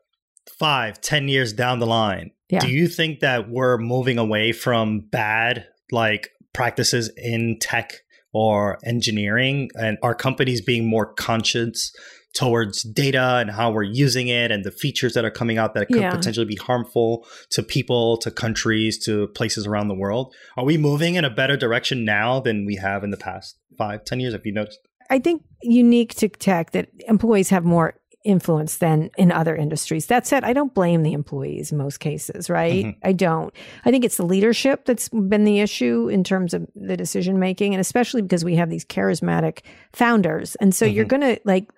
[0.59, 2.61] five, ten years down the line, Yeah.
[2.61, 7.93] do you think that we're moving away from bad like practices in tech
[8.33, 11.93] or engineering and are companies being more conscious
[12.35, 15.87] towards data and how we're using it and the features that are coming out that
[15.89, 16.11] could Yeah.
[16.15, 20.35] potentially be harmful to people, to countries, to places around the world?
[20.57, 24.05] Are we moving in a better direction now than we have in the past five,
[24.05, 24.33] ten years?
[24.33, 24.79] Have you noticed?
[25.11, 30.07] I think unique to tech that employees have more influence than in other industries.
[30.07, 32.85] That said, I don't blame the employees in most cases, right?
[32.85, 32.97] Mhm.
[33.03, 33.53] I don't.
[33.85, 37.75] I think it's the leadership that's been the issue in terms of the decision making,
[37.75, 39.59] and especially because we have these charismatic
[39.93, 40.55] founders.
[40.61, 41.69] And so you're going to like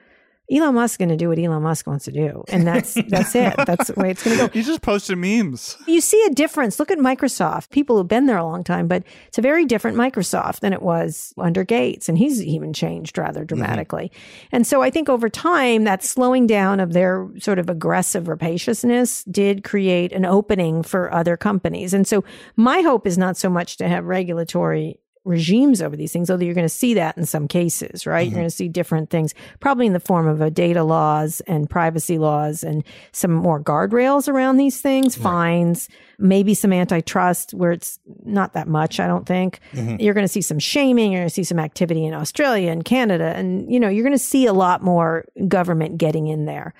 [0.53, 3.55] Elon Musk's going to do what Elon Musk wants to do, and that's that's it.
[3.67, 4.53] That's the way it's going to go.
[4.53, 5.77] You just posted memes.
[5.87, 6.79] You see a difference.
[6.79, 7.71] Look at Microsoft.
[7.71, 10.83] People who've been there a long time, but it's a very different Microsoft than it
[10.83, 12.09] was under Gates.
[12.09, 13.57] And he's even changed rather mm-hmm.
[13.57, 14.13] dramatically.
[14.53, 19.25] And so I think over time, that slowing down of their sort of aggressive rapaciousness
[19.25, 21.95] did create an opening for other companies.
[21.95, 22.23] And so
[22.57, 26.55] my hope is not so much to have regulatory regimes over these things, although you're
[26.55, 28.21] going to see that in some cases, right?
[28.21, 28.37] You're mm-hmm.
[28.41, 32.19] going to see different things, probably in the form of a data laws and privacy
[32.19, 38.53] laws and some more guardrails around these things, fines, maybe some antitrust where it's not
[38.53, 39.61] that much, I don't think.
[39.73, 39.97] Mm-hmm.
[40.01, 42.85] You're going to see some shaming, you're going to see some activity in Australia and
[42.85, 46.75] Canada, and you know, you're going to see a lot more government getting in there.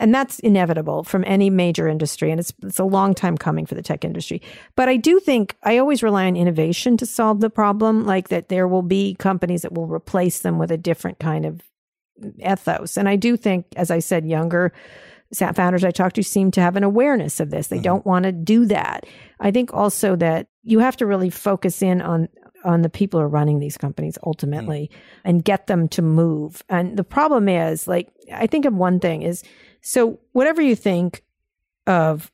[0.00, 2.30] And that's inevitable from any major industry.
[2.30, 4.40] And it's, it's a long time coming for the tech industry.
[4.74, 8.48] But I do think I always rely on innovation to solve the problem, like that
[8.48, 11.60] there will be companies that will replace them with a different kind of
[12.38, 12.96] ethos.
[12.96, 14.72] And I do think, as I said, younger
[15.54, 17.68] founders I talk to seem to have an awareness of this.
[17.68, 17.84] They mm-hmm.
[17.84, 19.06] don't want to do that.
[19.38, 22.28] I think also that you have to really focus in on
[22.62, 24.98] on the people who are running these companies ultimately mm.
[25.24, 26.62] and get them to move.
[26.68, 29.42] And the problem is like I think of one thing is
[29.82, 31.22] so whatever you think
[31.86, 32.30] of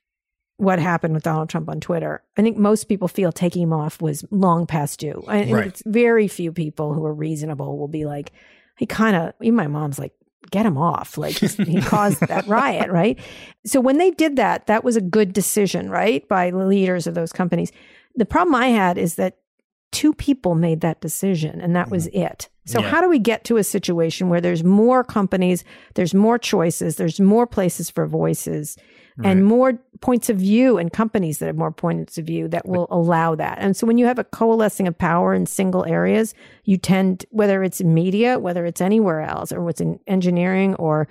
[0.58, 4.00] what happened with Donald Trump on Twitter, I think most people feel taking him off
[4.00, 5.22] was long past due.
[5.28, 5.66] I think Right.
[5.66, 8.32] it's very few people who are reasonable will be like,
[8.78, 10.12] he kind of, even my mom's like,
[10.50, 11.18] get him off.
[11.18, 13.18] Like he caused that riot, right?
[13.66, 16.26] So when they did that, that was a good decision, right?
[16.28, 17.70] By the leaders of those companies.
[18.14, 19.36] The problem I had is that
[19.92, 22.22] two people made that decision and that was mm-hmm.
[22.22, 22.48] it.
[22.66, 22.88] So Yeah.
[22.88, 25.64] how do we get to a situation where there's more companies,
[25.94, 28.76] there's more choices, there's more places for voices
[29.24, 32.86] and more points of view and companies that have more points of view that will
[32.90, 33.56] allow that.
[33.58, 36.34] And so when you have a coalescing of power in single areas,
[36.64, 41.08] you tend whether it's media, whether it's anywhere else or what's in engineering or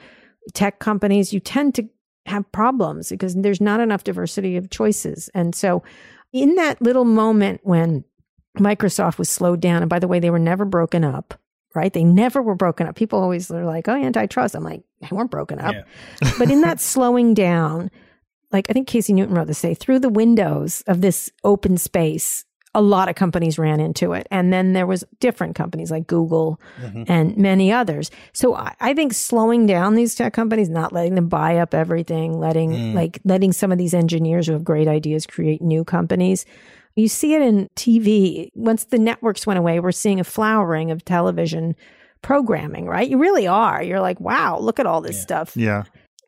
[0.54, 1.90] tech companies, you tend to
[2.28, 5.30] have problems because there's not enough diversity of choices.
[5.34, 5.84] And so
[6.32, 8.04] in that little moment when
[8.56, 11.40] Microsoft was slowed down, and by the way, they were never broken up,
[11.74, 11.94] right?
[11.94, 12.96] They never were broken up.
[12.96, 14.56] People always are like, oh, antitrust.
[14.56, 15.74] I'm like, they weren't broken up.
[15.74, 16.32] Yeah.
[16.38, 17.92] but in that slowing down,
[18.52, 22.46] like I think Casey Newton wrote this say, through the windows of this open space,
[22.76, 24.28] a lot of companies ran into it.
[24.30, 27.04] And then there was different companies like Google mm-hmm.
[27.08, 28.12] and many others.
[28.34, 32.38] So I, I think slowing down these tech companies, not letting them buy up everything,
[32.38, 32.94] letting mm.
[32.94, 36.46] like letting some of these engineers who have great ideas create new companies.
[36.96, 38.50] You see it in TV.
[38.56, 41.76] Once the networks went away, we're seeing a flowering of television
[42.22, 43.10] programming, right?
[43.10, 43.84] You really are.
[43.84, 45.56] You're like, wow, look at all this stuff.
[45.56, 45.84] Yeah.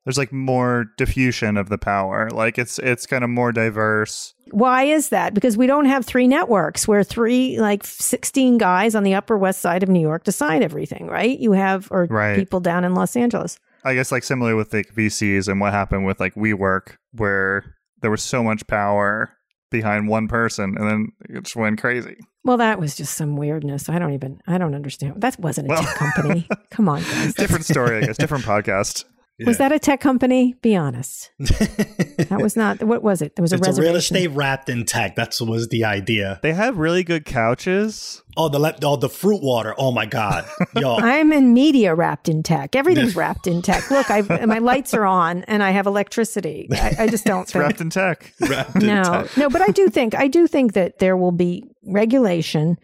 [0.06, 2.30] There's like more diffusion of the power.
[2.30, 4.34] Like it's it's kind of more diverse.
[4.52, 5.34] Why is that?
[5.34, 9.60] Because we don't have three networks where three, like 16 guys on the Upper West
[9.60, 11.38] Side of New York decide everything, right?
[11.38, 12.38] You have, or Right.
[12.38, 13.60] people down in Los Angeles.
[13.84, 18.12] I guess like similar with like VCs and what happened with like WeWork, where there
[18.12, 19.30] was so much power
[19.70, 22.18] behind one person, and then it just went crazy.
[22.44, 23.90] Well, that was just some weirdness.
[23.90, 25.22] I don't even, I don't understand.
[25.22, 26.48] That wasn't a Well- tech company.
[26.72, 27.34] Come on, guys.
[27.34, 28.18] Different story, I guess.
[28.18, 29.04] Different podcast.
[29.46, 30.56] Was that a tech company?
[30.64, 31.30] Be honest.
[31.40, 32.82] that was not.
[32.84, 33.36] What was it?
[33.36, 33.90] There was a it's a reservation.
[33.92, 35.16] real estate wrapped in tech.
[35.16, 36.40] That's was the idea.
[36.42, 38.24] They have really good couches.
[38.36, 39.76] Oh, the le- oh the fruit water.
[39.78, 40.96] Oh my god, yo.
[40.96, 42.76] I'm in media wrapped in tech.
[42.76, 43.92] Everything's wrapped in tech.
[43.92, 46.68] Look, I my lights are on and I have electricity.
[46.72, 47.64] I, I just don't It's think.
[47.64, 48.34] wrapped in tech.
[48.40, 49.38] wrapped in no, tech.
[49.38, 52.78] no, but I do think I do think that there will be regulation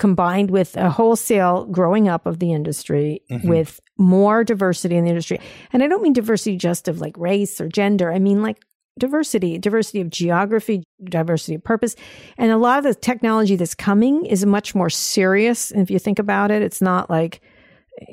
[0.00, 3.44] combined with a wholesale growing up of the industry Mhm.
[3.44, 5.38] with more diversity in the industry.
[5.72, 8.10] And I don't mean diversity just of like race or gender.
[8.10, 8.56] I mean like
[8.98, 11.96] diversity, diversity of geography, diversity of purpose.
[12.38, 15.70] And a lot of the technology that's coming is much more serious.
[15.70, 17.40] And if you think about it, it's not like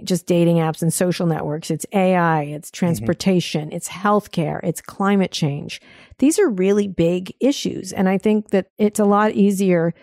[0.04, 1.72] just dating apps and social networks.
[1.72, 5.80] It's AI, it's transportation, it's healthcare, it's climate change.
[6.20, 7.94] These are really big issues.
[7.94, 9.94] And I think that it's a lot easier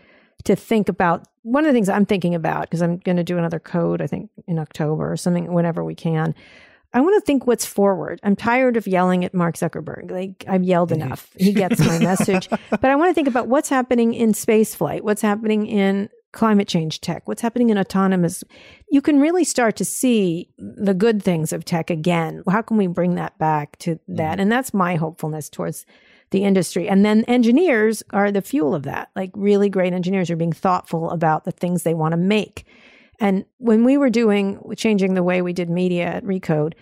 [0.45, 1.27] to think about.
[1.43, 4.07] One of the things I'm thinking about, because I'm going to do another code, I
[4.07, 6.35] think in October or something, whenever we can.
[6.95, 8.21] I want to think what's forward.
[8.23, 10.13] I'm tired of yelling at Mark Zuckerberg.
[10.13, 11.31] Like I've yelled enough.
[11.37, 12.49] He gets my message.
[12.71, 16.69] But I want to think about what's happening in space flight, what's happening in climate
[16.69, 18.45] change tech, what's happening in autonomous.
[18.91, 22.43] You can really start to see the good things of tech again.
[22.49, 24.39] How can we bring that back to that?
[24.39, 24.43] Mm.
[24.43, 25.87] And that's my hopefulness towards
[26.31, 26.89] the industry.
[26.89, 29.11] And then engineers are the fuel of that.
[29.15, 32.65] Like really great engineers are being thoughtful about the things they want to make.
[33.21, 36.75] And when we were doing changing the way we did media at Recode,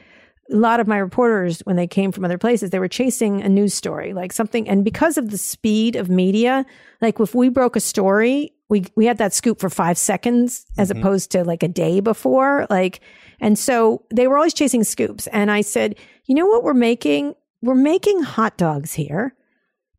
[0.51, 3.49] a lot of my reporters, when they came from other places, they were chasing a
[3.49, 4.68] news story, like something.
[4.68, 6.64] And because of the speed of media,
[7.01, 10.90] like if we broke a story, we we had that scoop for five seconds as
[10.90, 10.99] Mhm.
[10.99, 12.66] opposed to like a day before.
[12.70, 13.01] Like,
[13.40, 15.26] and so they were always chasing scoops.
[15.28, 17.34] And I said, you know what we're making?
[17.63, 19.35] We're making hot dogs here.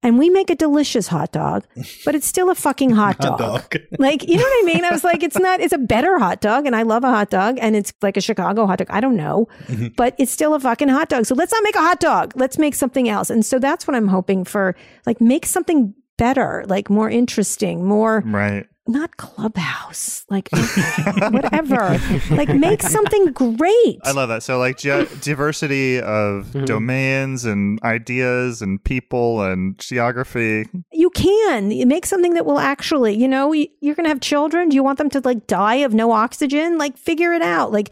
[0.05, 1.65] And we make a delicious hot dog,
[2.05, 3.39] but it's still a fucking hot dog.
[3.39, 3.81] Hot dog.
[3.99, 4.83] Like, you know what I mean?
[4.83, 6.65] I was like, it's not, it's a better hot dog.
[6.65, 7.57] And I love a hot dog.
[7.61, 8.87] And it's like a Chicago hot dog.
[8.89, 9.95] I don't know, Mhm.
[9.95, 11.25] but it's still a fucking hot dog.
[11.25, 12.33] So let's not make a hot dog.
[12.35, 13.29] Let's make something else.
[13.29, 14.75] And so that's what I'm hoping for.
[15.05, 18.65] Like, make something better, like more interesting, more Right.
[18.85, 20.49] Not clubhouse, like
[21.31, 21.99] whatever.
[22.31, 23.97] like, make something great.
[24.03, 24.43] I love that.
[24.43, 26.65] So like ge- diversity of Mhm.
[26.65, 30.67] domains and ideas and people and geography.
[30.91, 34.69] You can You make something that will actually, you know, you're going to have children.
[34.69, 36.77] Do you want them to like die of no oxygen?
[36.77, 37.71] Like, figure it out.
[37.71, 37.91] Like,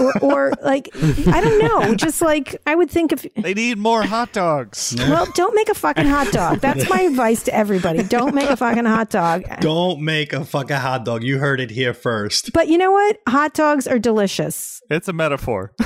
[0.00, 0.88] or, or like,
[1.28, 1.94] I don't know.
[1.94, 4.94] Just like, I would think if, They need more hot dogs.
[4.98, 6.60] well, don't make a fucking hot dog.
[6.60, 8.02] That's my advice to everybody.
[8.02, 9.44] Don't make a fucking hot dog.
[9.60, 11.22] Don't make a fucking hot dog.
[11.22, 12.52] You heard it here first.
[12.52, 13.18] But you know what?
[13.28, 14.82] Hot dogs are delicious.
[14.90, 15.72] It's a metaphor.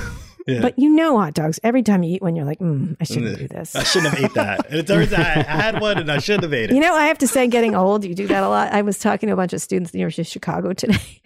[0.49, 0.63] Yeah.
[0.63, 1.61] But you know hot dogs.
[1.63, 3.77] Every time you eat one, you're like, mm, I shouldn't do this.
[3.77, 4.67] I shouldn't have ate that.
[4.71, 6.75] And it turns out I had one and I shouldn't have ate it.
[6.75, 8.73] You know, I have to say, getting old, you do that a lot.
[8.73, 11.21] I was talking to a bunch of students at the University of Chicago today,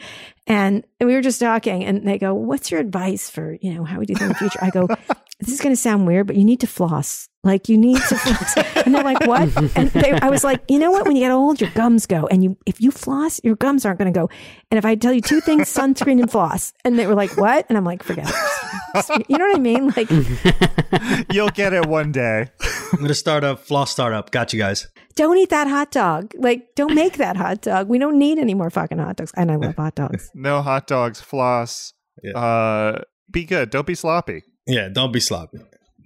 [0.46, 3.98] and we were just talking, and they go, "What's your advice for you know how
[3.98, 4.86] we do things in the future?" I go,
[5.40, 7.28] "This is going to sound weird, but you need to floss.
[7.44, 10.78] Like you need to floss." And they're like, "What?" And they, I was like, "You
[10.78, 11.06] know what?
[11.06, 13.98] When you get old, your gums go, and you if you floss, your gums aren't
[13.98, 14.28] going to go.
[14.70, 17.66] And if I tell you two things, sunscreen and floss," and they were like, "What?"
[17.68, 18.34] And I'm like, "Forget it."
[19.28, 19.92] You know what I mean?
[19.96, 20.10] Like,
[21.32, 22.50] You'll get it one day.
[22.92, 24.30] I'm gonna start a floss startup.
[24.30, 24.86] Got you guys.
[25.16, 26.32] Don't eat that hot dog.
[26.36, 27.88] Like, don't make that hot dog.
[27.88, 29.32] We don't need any more fucking hot dogs.
[29.36, 30.30] And I love hot dogs.
[30.34, 31.20] No hot dogs.
[31.20, 31.92] Floss.
[32.22, 32.32] Yeah.
[32.38, 33.70] Uh, be good.
[33.70, 34.42] Don't be sloppy.
[34.66, 35.58] Yeah, don't be sloppy.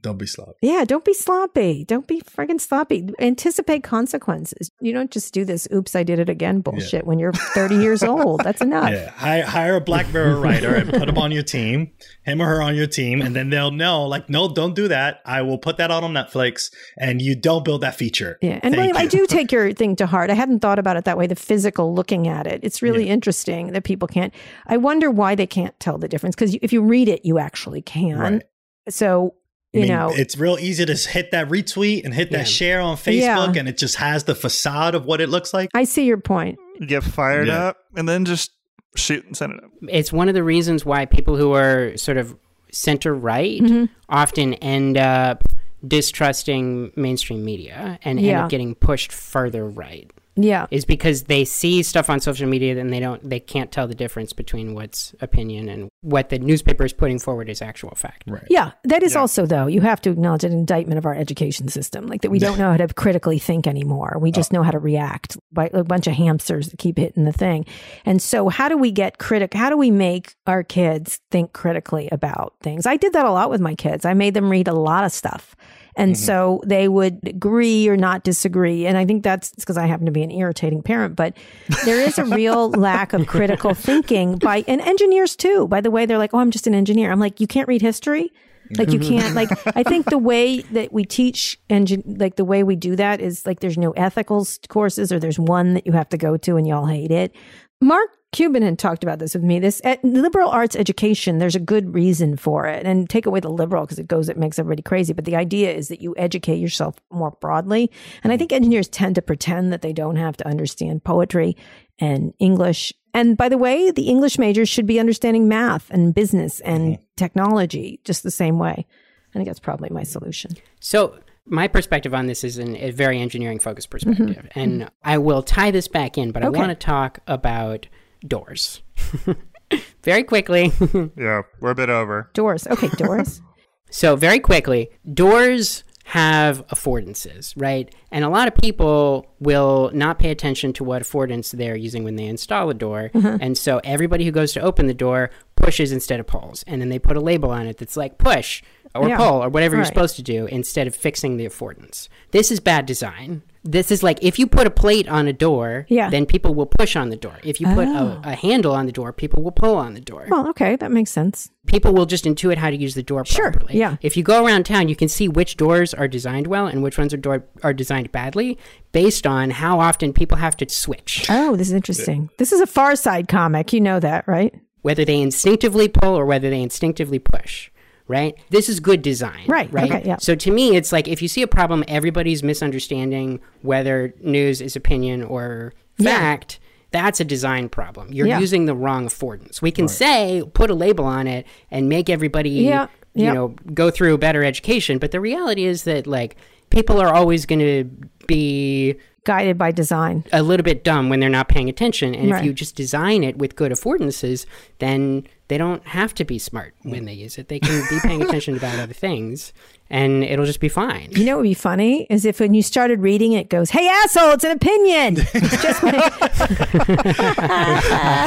[0.07, 0.53] Don't be sloppy.
[0.63, 1.85] Yeah, don't be sloppy.
[1.85, 3.09] Don't be friggin' sloppy.
[3.19, 4.71] Anticipate consequences.
[4.81, 8.05] You don't just do this oops, I did it again bullshit when you're 30 years
[8.05, 8.45] old.
[8.45, 8.91] That's enough.
[8.91, 11.91] Yeah, hire, hire a Black Mirror writer and put him on your team,
[12.23, 15.23] him or her on your team, and then they'll know, like, no, don't do that.
[15.27, 18.39] I will put that out on Netflix, and you don't build that feature.
[18.41, 18.61] Yeah.
[18.63, 20.31] And William, I do take your thing to heart.
[20.31, 22.61] I hadn't thought about it that way, the physical looking at it.
[22.63, 23.15] It's really Yeah.
[23.15, 24.33] interesting that people can't.
[24.69, 26.37] I wonder why they can't tell the difference.
[26.37, 28.19] Because if you read it, you actually can.
[28.19, 28.43] Right.
[28.89, 29.35] So,
[29.77, 32.81] I you mean, know, it's real easy to hit that retweet and hit that share
[32.81, 33.53] on Facebook, Yeah.
[33.61, 35.71] and it just has the facade of what it looks like.
[35.75, 36.59] I see your point.
[36.87, 37.67] Get fired Yeah.
[37.69, 38.53] up and then just
[38.95, 39.71] shoot and send it up.
[39.89, 42.35] It's one of the reasons why people who are sort of
[42.73, 43.89] center right Mhm.
[44.09, 45.43] often end up
[45.87, 50.11] distrusting mainstream media and end up getting pushed further right.
[50.37, 50.67] Yeah.
[50.71, 53.95] Is because they see stuff on social media and they don't they can't tell the
[53.95, 58.25] difference between what's opinion and what the newspaper is putting forward as actual fact.
[58.27, 58.47] Right.
[58.51, 59.21] Yeah, that is Yeah.
[59.21, 62.39] also though you have to acknowledge an indictment of our education system, like that we
[62.39, 64.19] don't know how to critically think anymore.
[64.21, 64.59] We just uh.
[64.59, 67.65] know how to react by a bunch of hamsters that keep hitting the thing.
[68.05, 69.55] And so, how do we get critic?
[69.55, 72.85] How do we make our kids think critically about things?
[72.87, 74.05] I did that a lot with my kids.
[74.05, 75.57] I made them read a lot of stuff.
[75.97, 76.25] And mm-hmm.
[76.25, 78.87] so they would agree or not disagree.
[78.87, 81.37] And I think that's because I happen to be an irritating parent, but
[81.85, 85.67] there is a real lack of critical thinking by, and engineers too.
[85.69, 87.11] By the way, they're like, oh, I'm just an engineer.
[87.11, 88.33] I'm like, you can't read history?
[88.77, 92.63] Like you can't like I think the way that we teach engine like the way
[92.63, 96.09] we do that is like there's no ethical courses or there's one that you have
[96.09, 97.35] to go to and y'all hate it.
[97.81, 99.59] Mark Cuban had talked about this with me.
[99.59, 102.85] This at liberal arts education, there's a good reason for it.
[102.85, 105.13] And take away the liberal because it goes, it makes everybody crazy.
[105.13, 107.91] But the idea is that you educate yourself more broadly.
[108.23, 111.57] And I think engineers tend to pretend that they don't have to understand poetry
[111.99, 112.93] and English.
[113.15, 118.01] And by the way, the English majors should be understanding math and business and technology
[118.05, 118.87] just the same way.
[119.31, 120.53] I think that's probably my solution.
[120.81, 124.59] So my perspective on this is an, a very engineering focused perspective, mm-hmm.
[124.59, 127.87] and I will tie this back in, but I want to talk about
[128.27, 128.83] doors
[130.03, 130.73] very quickly.
[131.17, 132.31] Yeah, we're a bit over.
[132.35, 132.67] Doors.
[132.67, 133.41] Okay, doors.
[133.89, 137.95] So, very quickly, doors have affordances, right?
[138.11, 142.17] And a lot of people will not pay attention to what affordance they're using when
[142.17, 143.13] they install a door.
[143.15, 143.39] Uh-huh.
[143.41, 146.65] And so, everybody who goes to open the door pushes instead of pulls.
[146.67, 148.61] And then they put a label on it that's like push
[148.95, 152.09] or Yeah, pull or whatever you're supposed to do instead of fixing the affordance.
[152.33, 153.43] This is bad design.
[153.67, 156.09] This is like if you put a plate on a door, Yeah.
[156.11, 157.37] then people will push on the door.
[157.45, 158.21] If you put Oh.
[158.25, 160.91] a, a handle on the door, people will pull on the door well, okay, that
[160.93, 161.51] makes sense.
[161.67, 163.77] people will just intuit how to use the door Sure, properly.
[163.79, 163.97] yeah.
[164.03, 166.97] If you go around town, you can see which doors are designed well and which
[166.99, 168.57] ones are door are designed badly
[168.93, 171.27] based on how often people have to switch.
[171.29, 172.31] Oh, this is interesting.
[172.39, 173.73] This is a Far Side comic.
[173.73, 174.55] You know that, right?
[174.83, 177.71] Whether they instinctively pull or whether they instinctively push.
[178.09, 178.35] Right?
[178.51, 179.45] This is good design.
[179.49, 179.91] Right, Right.
[179.91, 180.17] okay, yeah.
[180.21, 184.77] So to me, it's like if you see a problem, everybody's misunderstanding whether news is
[184.77, 186.11] opinion or Yeah.
[186.19, 186.61] fact.
[186.93, 188.13] That's a design problem.
[188.13, 188.39] You're Yeah.
[188.39, 189.61] using the wrong affordance.
[189.61, 193.33] We can say, put a label on it and make everybody Yeah, you yeah.
[193.33, 196.37] know go through a better education but the reality is that like
[196.71, 197.85] people are always going to
[198.27, 198.95] be
[199.25, 200.23] Guided by design.
[200.33, 202.41] a little bit dumb when they're not paying attention and Right.
[202.41, 204.47] if you just design it with good affordances
[204.79, 207.07] then they don't have to be smart when mm.
[207.07, 209.53] they use it they can be paying attention about other things
[209.89, 212.63] and it'll just be fine You know what would be funny is if when you
[212.63, 215.93] started reading it goes, "Hey asshole, it's an opinion." It's just my-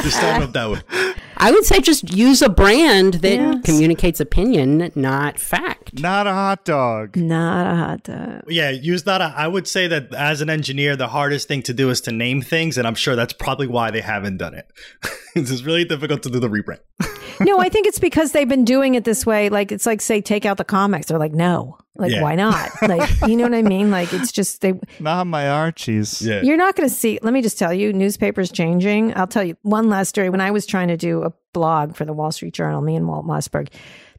[0.02, 0.80] Just starting up that way.
[1.36, 3.64] i would say just use a brand that Yes.
[3.64, 7.16] communicates opinion not fact Not a hot dog.
[7.16, 8.42] not a hot dog.
[8.48, 9.20] Yeah, use that.
[9.20, 12.40] I would say that as an engineer, the hardest thing to do is to name
[12.42, 14.66] things, and I'm sure that's probably why they haven't done it.
[15.34, 16.80] it's just really difficult to do the rebrand.
[17.40, 19.48] No, I think it's because they've been doing it this way.
[19.48, 21.06] Like it's like say take out the comics.
[21.06, 22.22] They're like, no, like Yeah.
[22.22, 22.70] why not?
[22.82, 23.90] Like you know what I mean?
[23.90, 24.74] Like it's just they.
[24.98, 26.20] Not my Archies.
[26.22, 26.42] Yeah.
[26.42, 27.18] You're not going to see.
[27.22, 29.16] Let me just tell you, newspapers changing.
[29.16, 30.28] I'll tell you one last story.
[30.30, 33.08] When I was trying to do a blog for the Wall Street Journal, me and
[33.08, 33.68] Walt Mossberg,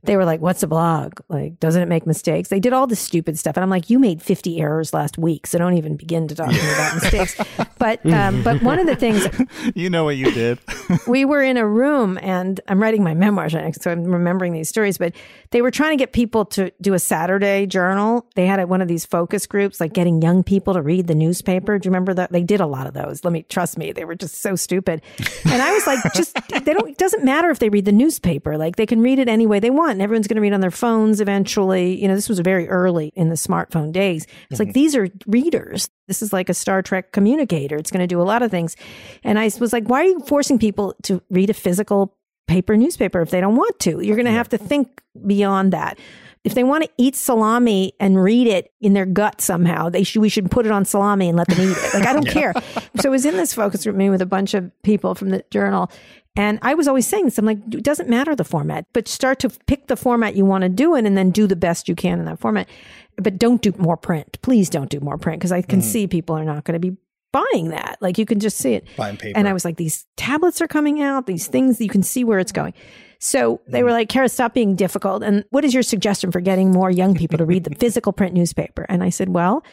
[0.04, 1.20] they were like, "What's a blog?
[1.30, 3.99] Like, doesn't it make mistakes?" They did all this stupid stuff, and I'm like, "You
[3.99, 7.36] made 50 errors last week, so don't even begin to talk to me about mistakes."
[7.78, 9.28] But um, but one of the things
[9.76, 10.60] You know what you did.
[11.08, 14.97] we were in a room and I'm writing my memoirs, so I'm remembering these stories.
[14.97, 15.14] But
[15.52, 18.28] they were trying to get people to do a Saturday journal.
[18.36, 21.78] They had one of these focus groups, like getting young people to read the newspaper.
[21.80, 22.32] Do you remember that?
[22.32, 23.24] They did a lot of those.
[23.24, 25.02] Let me trust me, they were just so stupid.
[25.45, 26.89] And I was like, just they don't.
[26.89, 29.60] It doesn't matter if they read the newspaper; like they can read it any way
[29.60, 32.02] they want, and everyone's going to read on their phones eventually.
[32.02, 34.26] You know, this was very early in the smartphone days.
[34.50, 34.74] It's like mm-hmm.
[34.74, 35.89] these are readers.
[36.08, 37.78] This is like a Star Trek communicator.
[37.78, 38.76] It's going to do a lot of things.
[39.24, 42.18] And I was like, why are you forcing people to read a physical
[42.48, 44.02] paper newspaper if they don't want to?
[44.02, 45.98] You're going to have to think beyond that.
[46.44, 50.24] If they want to eat salami and read it in their gut somehow, they should
[50.24, 51.94] we should put it on salami and let them eat it.
[51.94, 52.54] Like I don't care.
[53.00, 55.46] So I was in this focus group meeting with a bunch of people from the
[55.52, 55.92] journal.
[56.36, 57.38] And I was always saying this.
[57.38, 60.61] I'm like, it doesn't matter the format, but start to pick the format you want
[60.61, 62.69] to do it and then do the best you can in that format.
[63.17, 64.41] But don't do more print.
[64.41, 65.89] Please don't do more print because I can mm-hmm.
[65.89, 66.95] see people are not going to be
[67.34, 67.97] buying that.
[68.01, 68.88] Like you can just see it.
[68.95, 69.38] Buying paper.
[69.38, 72.39] And I was like, these tablets are coming out, these things, you can see where
[72.39, 72.73] it's going.
[73.19, 73.93] So they were mm.
[73.93, 75.21] like, Kara, stop being difficult.
[75.21, 78.34] And what is your suggestion for getting more young people to read the physical print
[78.34, 78.86] newspaper?
[78.89, 79.63] And I said, well,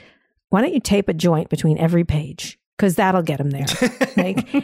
[0.50, 2.58] why don't you tape a joint between every page?
[2.78, 3.66] Because that'll get them there.
[4.16, 4.54] Like,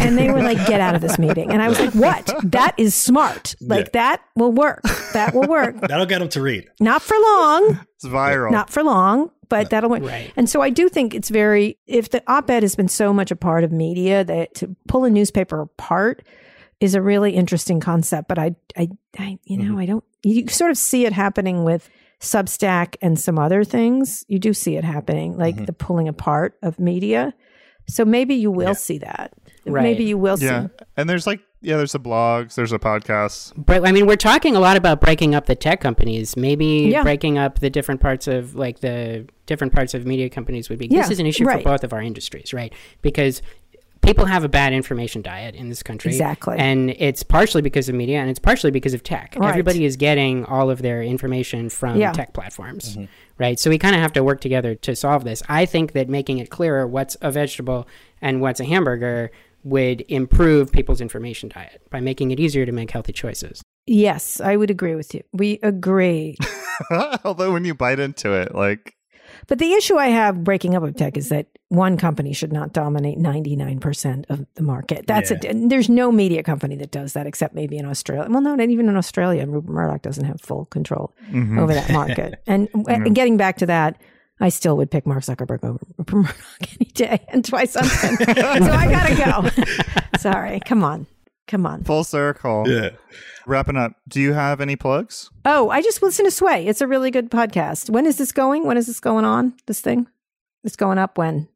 [0.00, 1.50] and they were like, get out of this meeting.
[1.50, 2.32] And I was like, what?
[2.44, 3.56] That is smart.
[3.60, 4.82] Like, that will work.
[5.12, 5.80] That will work.
[5.80, 6.68] That'll get them to read.
[6.80, 8.52] Not for long It's viral.
[8.52, 10.02] not for long, but that'll work.
[10.02, 10.32] Right.
[10.36, 13.30] And so I do think it's very, if the op ed has been so much
[13.30, 16.24] a part of media that to pull a newspaper apart
[16.80, 18.28] is a really interesting concept.
[18.28, 18.88] But I, I,
[19.18, 19.78] I you know, mm-hmm.
[19.78, 21.88] I don't, you sort of see it happening with
[22.20, 24.24] Substack and some other things.
[24.28, 25.64] You do see it happening, like mm-hmm.
[25.64, 27.34] the pulling apart of media.
[27.86, 29.32] So maybe you will see that.
[29.64, 29.82] Right.
[29.82, 30.46] Maybe you will see.
[30.46, 30.68] yeah.
[30.96, 33.52] And there's like, yeah, there's the blogs, there's a podcast.
[33.56, 36.36] But I mean, we're talking a lot about breaking up the tech companies.
[36.36, 37.02] Maybe Yeah.
[37.02, 40.86] breaking up the different parts of like the different parts of media companies would be.
[40.88, 41.62] Yeah, this is an issue right.
[41.62, 42.72] for both of our industries, right?
[43.02, 43.42] Because
[44.02, 46.12] people have a bad information diet in this country.
[46.12, 46.56] Exactly.
[46.58, 49.34] And it's partially because of media and it's partially because of tech.
[49.36, 49.48] Right.
[49.48, 52.12] Everybody is getting all of their information from Yeah.
[52.12, 52.96] tech platforms.
[52.96, 53.04] Mm-hmm.
[53.38, 53.58] Right.
[53.60, 55.42] So we kind of have to work together to solve this.
[55.48, 57.86] I think that making it clearer what's a vegetable
[58.22, 59.30] and what's a hamburger
[59.64, 63.60] would improve people's information diet by making it easier to make healthy choices.
[63.86, 65.22] Yes, I would agree with you.
[65.32, 66.36] We agree.
[67.24, 68.95] Although when you bite into it, like
[69.46, 72.72] But the issue I have breaking up with tech is that one company should not
[72.72, 75.06] dominate 99% of the market.
[75.06, 75.38] That's Yeah.
[75.42, 75.68] it.
[75.68, 78.28] There's no media company that does that except maybe in Australia.
[78.30, 79.46] Well, no, not even in Australia.
[79.46, 81.58] Rupert Murdoch doesn't have full control mhm.
[81.60, 82.40] over that market.
[82.46, 84.00] and, and getting back to that,
[84.38, 88.16] I still would pick Mark Zuckerberg over Rupert Murdoch any day and twice something.
[88.34, 89.64] so I got to go.
[90.18, 90.60] Sorry.
[90.60, 91.06] Come on.
[91.46, 91.84] Come on.
[91.84, 92.64] full circle.
[92.66, 92.90] Yeah.
[93.46, 93.92] Wrapping up.
[94.08, 95.30] Do you have any plugs?
[95.44, 96.66] Oh, I just listen to Sway.
[96.66, 97.88] It's a really good podcast.
[97.88, 98.66] When is this going?
[98.66, 99.54] When is this going on?
[99.66, 100.08] This thing?
[100.64, 101.48] It's going up when?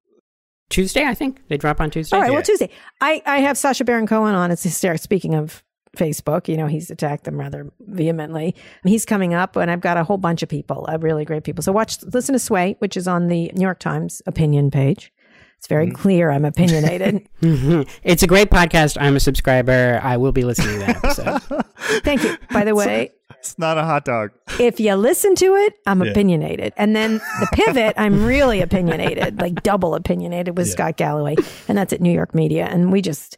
[0.69, 1.41] Tuesday, I think.
[1.49, 2.17] They drop on Tuesday.
[2.17, 2.29] All right.
[2.29, 2.35] Yeah.
[2.35, 2.71] Well, Tuesday.
[3.01, 4.53] I, I have Sacha Baron Cohen on.
[4.53, 5.03] It's hysterical.
[5.03, 5.65] Speaking of
[5.97, 8.55] Facebook, you know, he's attacked them rather vehemently.
[8.85, 11.65] He's coming up, and I've got a whole bunch of people, uh, really great people.
[11.65, 15.13] So watch, listen to Sway, which is on the New York Times opinion page.
[15.61, 17.29] It's very clear I'm opinionated.
[17.43, 17.87] Mhm.
[18.03, 18.97] It's a great podcast.
[18.99, 20.01] I'm a subscriber.
[20.03, 21.65] I will be listening to that episode.
[22.03, 22.39] Thank you.
[22.51, 24.31] By the way, It's not a hot dog.
[24.59, 26.13] if you listen to it, I'm Yeah.
[26.13, 26.73] opinionated.
[26.79, 31.37] And then the pivot, I'm really opinionated, like double opinionated with Scott Galloway.
[31.69, 32.65] And that's at New York Media.
[32.65, 33.37] And we just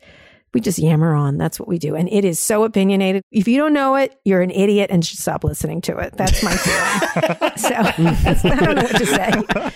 [0.54, 1.38] we just yammer on.
[1.38, 1.96] That's what we do.
[1.96, 3.22] And it is so opinionated.
[3.32, 6.14] If you don't know it, you're an idiot and should stop listening to it.
[6.16, 7.56] That's my feeling.
[7.56, 9.72] so I don't know what to say.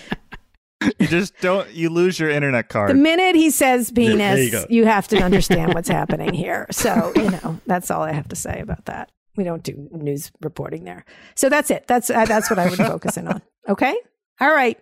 [0.99, 1.69] You just don't.
[1.71, 2.91] You lose your internet card.
[2.91, 6.67] The minute he says there you penis, you have to understand what's happening here.
[6.71, 9.11] So, you know, that's all I have to say about that.
[9.35, 11.05] We don't do news reporting there.
[11.35, 11.85] So that's it.
[11.87, 13.41] That's uh, that's what I would focus in on.
[13.67, 13.95] Okay?
[14.39, 14.79] All right.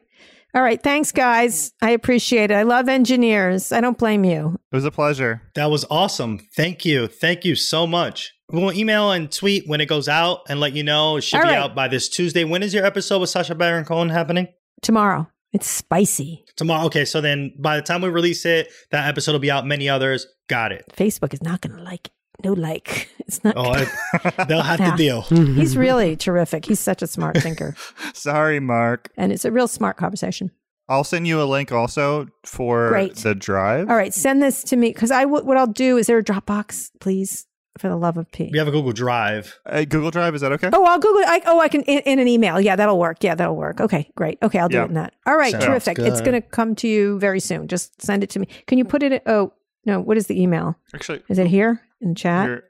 [0.53, 0.81] All right.
[0.81, 1.73] Thanks guys.
[1.81, 2.55] I appreciate it.
[2.55, 3.71] I love engineers.
[3.71, 4.57] I don't blame you.
[4.71, 5.41] It was a pleasure.
[5.55, 6.39] That was awesome.
[6.55, 7.07] Thank you.
[7.07, 8.33] Thank you so much.
[8.49, 11.17] We'll email and tweet when it goes out and let you know.
[11.17, 11.57] It should All be right.
[11.57, 12.43] out by this Tuesday.
[12.43, 14.47] When is your episode with Sacha Baron Cohen happening?
[14.81, 15.27] Tomorrow.
[15.55, 16.43] It's spicy.
[16.57, 16.85] Tomorrow.
[16.87, 19.65] Okay, so then by the time we release it, that episode will be out.
[19.65, 20.27] Many others.
[20.49, 20.85] Got it.
[20.95, 22.13] Facebook is not going to like it.
[22.43, 23.09] No like.
[23.27, 23.55] It's not.
[23.57, 24.91] Oh, I- they'll have Yeah.
[24.91, 25.21] to deal.
[25.23, 25.55] Mm-hmm.
[25.55, 26.65] He's really terrific.
[26.65, 27.75] He's such a smart thinker.
[28.13, 29.09] Sorry, Mark.
[29.17, 30.51] And it's a real smart conversation.
[30.87, 33.15] I'll send you a link also for Great.
[33.15, 33.89] the drive.
[33.89, 36.23] All right, send this to me because I w- what I'll do is there a
[36.23, 37.47] Dropbox, please,
[37.77, 38.49] for the love of P.
[38.51, 39.59] We have a Google Drive.
[39.65, 40.69] Uh, Google Drive, is that okay?
[40.73, 41.23] Oh, I'll Google.
[41.25, 42.59] I, oh, I can in, in an email.
[42.61, 43.23] Yeah, that'll work.
[43.23, 43.81] Yeah, that'll work.
[43.81, 44.37] Okay, great.
[44.41, 44.83] Okay, I'll do Yeah.
[44.83, 45.13] it in that.
[45.25, 45.99] All right, Sounds terrific.
[45.99, 47.67] It's going to come to you very soon.
[47.67, 48.47] Just send it to me.
[48.67, 49.21] Can you put it?
[49.25, 49.53] Oh
[49.85, 50.77] no, what is the email?
[50.93, 52.45] Actually, Is it here in the chat?
[52.47, 52.63] here-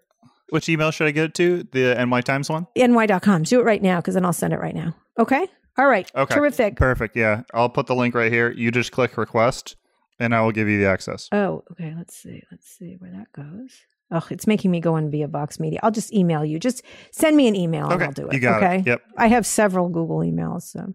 [0.49, 1.63] which email should I get it to?
[1.71, 2.67] The NY Times one?
[2.77, 3.43] ny.com.
[3.43, 4.95] Do it right now because then I'll send it right now.
[5.17, 5.47] Okay.
[5.77, 6.09] All right.
[6.15, 6.35] Okay.
[6.35, 6.75] Terrific.
[6.75, 7.15] Perfect.
[7.17, 7.41] Yeah.
[7.53, 8.51] I'll put the link right here.
[8.51, 9.75] You just click request
[10.19, 11.27] and I will give you the access.
[11.31, 11.93] Oh, okay.
[11.97, 12.43] Let's see.
[12.51, 13.71] Let's see where that goes.
[14.11, 15.79] Oh, it's making me go in via Vox Media.
[15.81, 16.59] I'll just email you.
[16.59, 18.05] Just send me an email and Okay.
[18.05, 18.33] I'll do it.
[18.33, 18.79] You got okay.
[18.79, 18.87] it.
[18.87, 19.01] Yep.
[19.17, 20.63] I have several Google emails.
[20.63, 20.93] So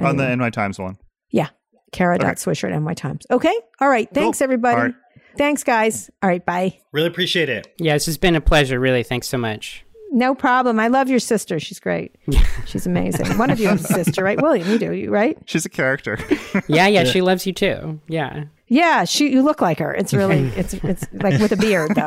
[0.00, 0.46] On the Anyway.
[0.46, 0.98] NY Times one.
[1.30, 1.48] Yeah.
[1.92, 3.26] Kara.swisher at NY Times.
[3.30, 3.54] Okay.
[3.80, 4.08] All right.
[4.12, 4.44] Thanks, Cool.
[4.44, 4.76] everybody.
[4.76, 4.94] All right.
[5.38, 6.10] Thanks, guys.
[6.22, 6.44] All right.
[6.44, 6.78] Bye.
[6.92, 7.68] Really appreciate it.
[7.78, 9.02] Yeah, this has been a pleasure, really.
[9.02, 9.84] Thanks so much.
[10.10, 10.78] No problem.
[10.78, 11.58] I love your sister.
[11.58, 12.16] She's great.
[12.66, 13.38] She's amazing.
[13.38, 14.40] One of you has a sister, right?
[14.40, 15.38] William, you do, you right?
[15.46, 16.18] She's a character.
[16.68, 17.98] Yeah, yeah, she loves you too.
[18.08, 18.44] Yeah.
[18.72, 19.30] Yeah, she.
[19.30, 19.92] You look like her.
[19.92, 20.50] It's really.
[20.56, 22.06] It's it's like with a beard though.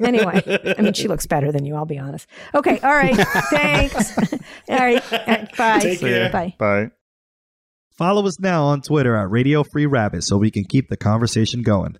[0.04, 1.76] anyway, I mean, she looks better than you.
[1.76, 2.26] I'll be honest.
[2.52, 2.80] Okay.
[2.80, 3.14] All right.
[3.50, 4.18] Thanks.
[4.68, 5.12] all right.
[5.12, 5.78] all right, Bye.
[5.78, 6.30] Take care.
[6.30, 6.54] Bye.
[6.58, 6.90] Bye.
[7.96, 11.62] Follow us now on Twitter at Radio Free Rabbit so we can keep the conversation
[11.62, 11.96] going.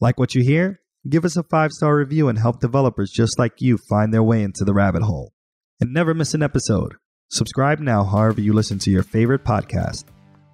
[0.00, 0.80] Like what you hear?
[1.08, 4.44] Give us a five star review and help developers just like you find their way
[4.44, 5.32] into the rabbit hole.
[5.80, 6.94] And never miss an episode.
[7.30, 10.04] Subscribe now, however, you listen to your favorite podcast.